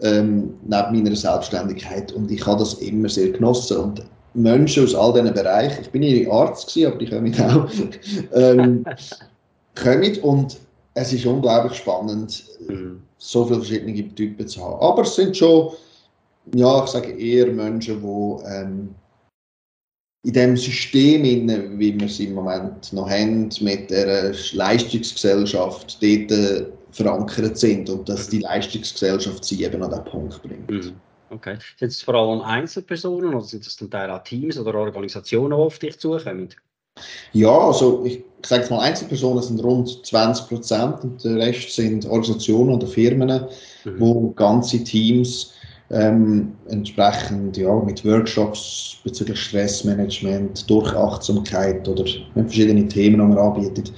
ähm, 0.02 0.54
neben 0.63 1.04
meiner 1.04 1.15
Selbstständigkeit. 1.15 2.12
Und 2.12 2.30
ich 2.30 2.46
habe 2.46 2.60
das 2.60 2.76
immer 2.76 3.10
sehr 3.10 3.32
genossen. 3.32 3.78
Und 3.78 4.04
Menschen 4.34 4.84
aus 4.84 4.96
all 4.96 5.13
diesen 5.13 5.34
Bereichen. 5.34 5.82
Ich 5.82 5.91
bin 5.91 6.02
nicht 6.02 6.30
Arzt 6.30 6.74
gewesen, 6.74 6.91
aber 6.91 6.98
die 6.98 7.10
kommen 7.10 7.36
auch. 7.41 7.69
ähm, 8.34 8.86
kommen 9.76 10.17
und 10.22 10.58
es 10.96 11.13
ist 11.13 11.26
unglaublich 11.26 11.78
spannend, 11.78 12.43
mhm. 12.67 13.02
so 13.17 13.46
viele 13.46 13.60
verschiedene 13.60 14.15
Typen 14.15 14.48
zu 14.48 14.63
haben. 14.63 14.80
Aber 14.82 15.02
es 15.02 15.15
sind 15.15 15.36
schon, 15.36 15.72
ja, 16.54 16.84
ich 16.84 16.89
sage 16.89 17.12
eher 17.13 17.48
Menschen, 17.48 18.02
die 18.02 18.43
ähm, 18.48 18.96
in 20.26 20.34
dem 20.34 20.56
System, 20.56 21.26
in, 21.26 21.80
wie 21.80 22.00
wir 22.00 22.08
es 22.08 22.19
im 22.19 22.34
Moment 22.34 22.93
noch 22.93 23.10
haben, 23.10 23.50
mit 23.60 23.89
der 23.89 24.34
Leistungsgesellschaft 24.54 26.02
dort 26.02 26.32
äh, 26.32 26.65
verankert 26.91 27.58
sind 27.58 27.89
und 27.89 28.08
dass 28.08 28.30
die 28.30 28.39
Leistungsgesellschaft 28.39 29.43
sie 29.43 29.63
eben 29.63 29.82
an 29.84 29.91
den 29.91 30.04
Punkt 30.06 30.41
bringt. 30.43 30.69
Mhm. 30.69 30.93
Okay. 31.34 31.58
Sind 31.80 31.89
es 31.89 32.02
vor 32.02 32.15
allem 32.15 32.41
Einzelpersonen 32.41 33.34
oder 33.34 33.43
sind 33.43 33.65
es 33.65 33.76
zum 33.76 33.89
Teil 33.89 34.10
auch 34.12 34.24
Teams 34.24 34.58
oder 34.58 34.76
Organisationen, 34.76 35.58
die 35.58 35.63
auf 35.63 35.80
dich 35.80 35.98
zukommen? 35.98 36.50
Ja, 37.32 37.58
also 37.58 38.06
ich 38.06 38.24
sage 38.46 38.69
mal, 38.69 38.82
Einzelpersonen 38.82 39.41
sind 39.41 39.63
rund 39.63 40.06
20 40.06 40.48
Prozent 40.48 41.04
und 41.04 41.24
der 41.24 41.38
Rest 41.38 41.76
sind 41.76 42.06
Organisationen 42.06 42.76
oder 42.76 42.86
Firmen, 42.86 43.48
mhm. 43.84 44.00
wo 44.00 44.30
ganze 44.32 44.84
Teams 44.84 45.54
ähm, 45.89 46.54
entsprechend 46.69 47.58
ja, 47.58 47.74
mit 47.80 48.06
Workshops 48.06 48.98
bezüglich 49.04 49.39
Stressmanagement, 49.39 50.69
Durchachtsamkeit 50.69 51.88
oder 51.88 52.06
verschiedene 52.34 52.88
Themen, 52.88 53.19
die 53.19 53.36
man 53.36 53.38
anbietet, 53.38 53.91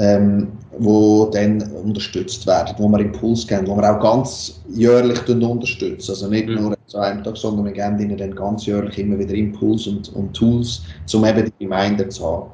ähm, 0.00 0.48
wo 0.78 1.26
dann 1.26 1.60
unterstützt 1.72 2.46
werden, 2.46 2.74
wo 2.78 2.88
wir 2.88 3.00
Impuls 3.00 3.46
geben, 3.46 3.66
wo 3.66 3.76
wir 3.76 3.94
auch 3.94 4.00
ganz 4.00 4.62
jährlich 4.70 5.28
unterstützen. 5.28 6.10
Also 6.10 6.28
nicht 6.28 6.48
mhm. 6.48 6.54
nur 6.54 6.76
zu 6.86 6.98
einem 6.98 7.22
Tag, 7.22 7.36
sondern 7.36 7.66
wir 7.66 7.72
geben 7.72 8.00
ihnen 8.00 8.16
dann 8.16 8.34
ganz 8.34 8.64
jährlich 8.64 8.98
immer 8.98 9.18
wieder 9.18 9.34
Impuls 9.34 9.86
und, 9.86 10.08
und 10.14 10.32
Tools, 10.32 10.82
um 11.12 11.24
eben 11.26 11.44
die 11.44 11.64
Gemeinde 11.64 12.08
zu 12.08 12.26
haben. 12.26 12.50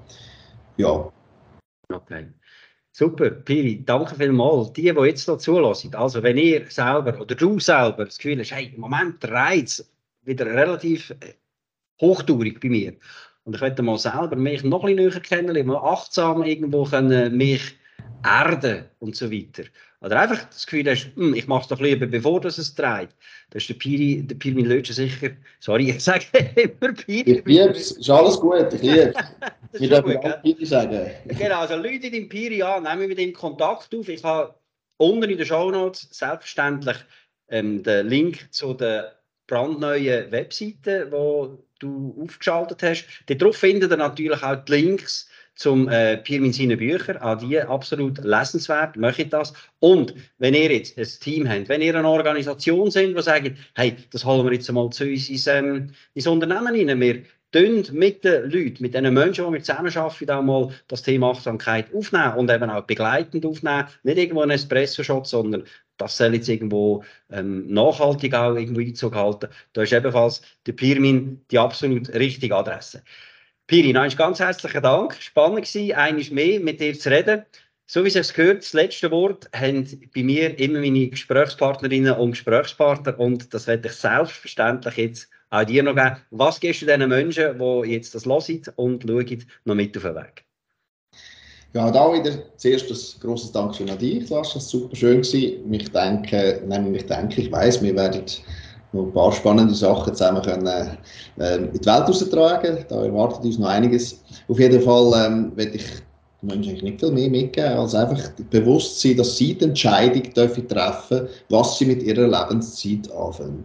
Ja. 0.76 1.08
Okay. 1.88 2.26
Super, 2.90 3.30
Piri, 3.30 3.84
danke 3.84 4.16
vielmals. 4.16 4.72
Die, 4.72 4.92
die 4.92 5.00
jetzt 5.02 5.28
noch 5.28 5.38
zulassen, 5.38 5.94
also 5.94 6.22
wenn 6.22 6.38
ihr 6.38 6.64
selber 6.68 7.20
oder 7.20 7.34
du 7.34 7.60
selber 7.60 8.06
das 8.06 8.18
Gefühl 8.18 8.40
hast, 8.40 8.50
hey, 8.50 8.72
im 8.74 8.80
Moment 8.80 9.22
der 9.22 9.30
Reiz 9.30 9.88
wieder 10.22 10.46
relativ 10.46 11.10
äh, 11.10 11.34
hochtourig 12.00 12.58
bei 12.58 12.70
mir 12.70 12.94
und 13.46 13.54
ich 13.54 13.60
möchte 13.60 13.82
mal 13.82 13.96
selber 13.96 14.34
mich 14.34 14.64
noch 14.64 14.84
ein 14.84 14.96
bisschen 14.96 15.08
näher 15.08 15.20
kennenlernen, 15.20 15.72
mal 15.72 15.92
achtsam 15.92 16.42
irgendwo 16.42 16.84
können, 16.84 17.36
mich 17.36 17.76
Erde 18.24 18.90
und 18.98 19.14
so 19.14 19.30
weiter. 19.30 19.62
Oder 20.00 20.20
einfach 20.20 20.44
das 20.46 20.66
Gefühl 20.66 20.90
hast, 20.90 21.14
hm, 21.14 21.32
ich 21.32 21.46
mache 21.46 21.62
es 21.62 21.68
doch 21.68 21.80
lieber, 21.80 22.06
bevor 22.06 22.40
das 22.40 22.58
es 22.58 22.74
dreht. 22.74 23.10
Da 23.50 23.56
ist 23.56 23.68
der 23.68 23.74
Piri, 23.74 24.22
der 24.24 24.34
Piri 24.34 24.62
Lötscher 24.62 24.94
sicher, 24.94 25.30
sorry, 25.60 25.90
ich 25.90 26.02
sage 26.02 26.24
immer 26.56 26.92
Piri. 26.92 27.38
Ich 27.38 27.44
liebe 27.44 27.70
es, 27.70 27.92
ist 27.92 28.10
alles 28.10 28.40
gut, 28.40 28.72
ich 28.74 28.82
liebe 28.82 29.14
es. 29.14 29.80
Wir 29.80 29.88
dürfen 29.90 30.16
auch 30.16 30.42
Piri 30.42 30.66
sagen. 30.66 31.10
Genau, 31.26 31.60
also 31.60 31.76
Leute 31.76 32.08
in 32.08 32.28
Piri 32.28 32.62
an, 32.62 32.82
nehmen 32.82 33.08
mit 33.08 33.20
ihm 33.20 33.32
Kontakt 33.32 33.94
auf. 33.94 34.08
Ich 34.08 34.24
habe 34.24 34.54
unten 34.96 35.30
in 35.30 35.38
den 35.38 35.46
Show 35.46 35.70
Notes 35.70 36.08
selbstverständlich 36.10 36.96
ähm, 37.48 37.84
den 37.84 38.08
Link 38.08 38.52
zu 38.52 38.74
der 38.74 39.16
brandneuen 39.46 40.30
Webseite, 40.32 41.06
die 41.06 41.58
du 41.78 42.22
aufgeschaltet 42.22 42.82
hast. 42.82 43.06
Darauf 43.26 43.56
findet 43.56 43.90
ihr 43.90 43.96
natürlich 43.96 44.42
auch 44.42 44.64
die 44.64 44.72
Links 44.72 45.28
zum 45.56 45.88
äh, 45.88 46.18
Pirmin 46.18 46.52
seine 46.52 46.76
Bücher, 46.76 47.20
an 47.22 47.38
die 47.38 47.58
absolut 47.58 48.22
lesenswert, 48.22 48.96
möchte 48.96 49.26
das. 49.26 49.54
Und 49.80 50.14
wenn 50.38 50.54
ihr 50.54 50.70
jetzt 50.70 50.98
ein 50.98 51.08
Team 51.20 51.48
habt, 51.48 51.68
wenn 51.68 51.80
ihr 51.80 51.94
eine 51.94 52.08
Organisation 52.08 52.90
sind, 52.90 53.16
die 53.16 53.22
sagt, 53.22 53.52
hey, 53.74 53.96
das 54.12 54.24
holen 54.24 54.44
wir 54.44 54.52
jetzt 54.52 54.70
mal 54.70 54.90
zu 54.90 55.04
uns 55.04 55.28
ins, 55.30 55.46
ähm, 55.46 55.90
ins 56.12 56.26
Unternehmen 56.26 56.88
rein, 56.88 57.00
wir 57.00 57.22
tun 57.52 57.84
mit 57.92 58.22
den 58.24 58.50
Leuten, 58.50 58.82
mit 58.82 58.94
den 58.94 59.14
Menschen, 59.14 59.46
die 59.46 59.52
wir 59.54 59.62
zusammenarbeiten, 59.62 60.30
auch 60.30 60.42
mal 60.42 60.68
das 60.88 61.02
Thema 61.02 61.30
Achtsamkeit 61.30 61.86
aufnehmen 61.94 62.34
und 62.34 62.50
eben 62.50 62.68
auch 62.68 62.82
begleitend 62.82 63.46
aufnehmen. 63.46 63.86
Nicht 64.02 64.18
irgendwo 64.18 64.42
ein 64.42 64.50
Espresso-Shot, 64.50 65.26
sondern 65.26 65.64
das 65.96 66.16
soll 66.16 66.34
jetzt 66.34 66.48
irgendwo 66.48 67.04
ähm, 67.30 67.66
nachhaltig 67.68 68.34
auch 68.34 68.54
irgendwo 68.54 68.80
Einzug 68.80 69.14
halten. 69.14 69.48
Da 69.72 69.82
ist 69.82 69.92
ebenfalls 69.92 70.42
der 70.66 70.72
Pirmin 70.72 71.44
die 71.50 71.58
absolut 71.58 72.08
richtige 72.14 72.56
Adresse. 72.56 73.02
Piri, 73.66 73.92
noch 73.92 74.16
ganz 74.16 74.38
herzlichen 74.38 74.82
Dank. 74.82 75.14
Spannend 75.20 75.74
war, 75.74 75.98
eines 75.98 76.30
mehr 76.30 76.60
mit 76.60 76.80
dir 76.80 76.96
zu 76.98 77.10
reden. 77.10 77.44
So 77.88 78.04
wie 78.04 78.08
es 78.08 78.34
gehört, 78.34 78.58
das 78.58 78.72
letzte 78.72 79.10
Wort 79.10 79.48
haben 79.54 79.86
bei 80.14 80.22
mir 80.22 80.58
immer 80.58 80.80
meine 80.80 81.08
Gesprächspartnerinnen 81.08 82.14
und 82.14 82.32
Gesprächspartner 82.32 83.18
und 83.18 83.54
das 83.54 83.68
werde 83.68 83.88
ich 83.88 83.94
selbstverständlich 83.94 84.96
jetzt 84.96 85.30
auch 85.50 85.64
dir 85.64 85.84
noch 85.84 85.94
geben. 85.94 86.16
Was 86.30 86.58
gehst 86.58 86.82
du 86.82 86.86
diesen 86.86 87.08
Menschen, 87.08 87.58
die 87.58 87.90
jetzt 87.92 88.14
das 88.14 88.26
hören 88.26 88.62
und 88.74 89.02
schauen, 89.02 89.44
noch 89.64 89.74
mit 89.76 89.96
auf 89.96 90.02
den 90.02 90.14
Weg? 90.16 90.44
Ja, 91.72 91.90
da 91.90 92.12
wieder 92.12 92.30
zuerst 92.56 92.90
ein 92.90 93.20
grosses 93.20 93.52
Dankeschön 93.52 93.90
an 93.90 93.98
dich, 93.98 94.26
Sascha. 94.26 94.54
Das 94.54 94.54
war 94.54 94.80
super 94.80 94.96
schön. 94.96 95.20
Ich 95.20 95.92
denke, 95.92 96.62
nein, 96.66 96.94
ich 96.94 97.06
denke, 97.06 97.42
ich 97.42 97.52
weiß, 97.52 97.82
wir 97.82 97.94
werden 97.94 98.22
noch 98.92 99.04
ein 99.04 99.12
paar 99.12 99.32
spannende 99.32 99.74
Sachen 99.74 100.14
zusammen 100.14 100.42
können, 100.42 100.66
äh, 100.66 101.56
in 101.56 101.72
die 101.72 101.86
Welt 101.86 102.08
austragen. 102.08 102.84
Da 102.88 103.04
erwartet 103.04 103.44
uns 103.44 103.58
noch 103.58 103.68
einiges. 103.68 104.22
Auf 104.48 104.58
jeden 104.58 104.80
Fall 104.80 105.26
ähm, 105.26 105.52
werde 105.56 105.72
ich 105.72 105.84
Menschen 106.42 106.70
eigentlich 106.70 106.82
nicht 106.82 107.00
viel 107.00 107.10
mehr 107.10 107.30
mitgeben, 107.30 107.72
als 107.72 107.94
einfach 107.94 108.30
bewusst 108.50 109.00
sein, 109.00 109.16
dass 109.16 109.36
sie 109.36 109.54
die 109.54 109.64
Entscheidung 109.64 110.22
dürfen 110.34 110.68
treffen 110.68 111.28
was 111.48 111.78
sie 111.78 111.86
mit 111.86 112.02
ihrer 112.02 112.26
Lebenszeit 112.26 113.10
anfangen. 113.12 113.64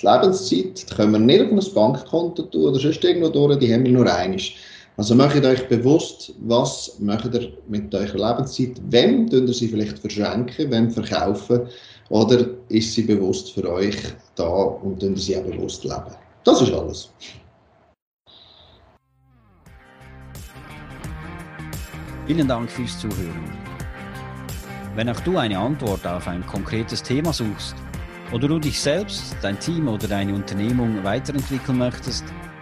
Die 0.00 0.06
Lebenszeit 0.06 0.90
die 0.90 0.94
können 0.94 1.12
wir 1.12 1.18
nicht 1.18 1.42
auf 1.42 1.50
ein 1.50 1.74
Bankkonto 1.74 2.42
tun 2.42 2.64
oder 2.64 2.78
sonst 2.78 3.02
irgendwo 3.04 3.28
durch, 3.28 3.58
die 3.58 3.72
haben 3.72 3.84
wir 3.84 3.92
nur 3.92 4.12
einig. 4.12 4.56
Also 4.98 5.14
macht 5.14 5.42
euch 5.44 5.68
bewusst, 5.68 6.34
was 6.40 6.98
macht 7.00 7.34
ihr 7.34 7.52
mit 7.66 7.94
eurer 7.94 8.28
Lebenszeit, 8.28 8.80
wem 8.90 9.28
tun 9.28 9.48
ihr 9.48 9.54
sie 9.54 9.68
vielleicht 9.68 9.98
verschenken, 9.98 10.70
wem 10.70 10.90
verkaufen 10.90 11.62
oder 12.10 12.46
ist 12.68 12.92
sie 12.92 13.02
bewusst 13.02 13.52
für 13.52 13.70
euch 13.72 13.96
da 14.34 14.44
und 14.44 15.00
tun 15.00 15.16
sie 15.16 15.36
auch 15.36 15.44
bewusst 15.44 15.84
leben. 15.84 16.14
Das 16.44 16.60
ist 16.60 16.72
alles. 16.72 17.10
Vielen 22.26 22.46
Dank 22.46 22.70
fürs 22.70 22.98
Zuhören. 23.00 23.50
Wenn 24.94 25.08
auch 25.08 25.20
du 25.20 25.38
eine 25.38 25.58
Antwort 25.58 26.06
auf 26.06 26.28
ein 26.28 26.46
konkretes 26.46 27.02
Thema 27.02 27.32
suchst 27.32 27.74
oder 28.30 28.46
du 28.46 28.58
dich 28.58 28.78
selbst, 28.78 29.34
dein 29.40 29.58
Team 29.58 29.88
oder 29.88 30.06
deine 30.06 30.34
Unternehmung 30.34 31.02
weiterentwickeln 31.02 31.78
möchtest, 31.78 32.24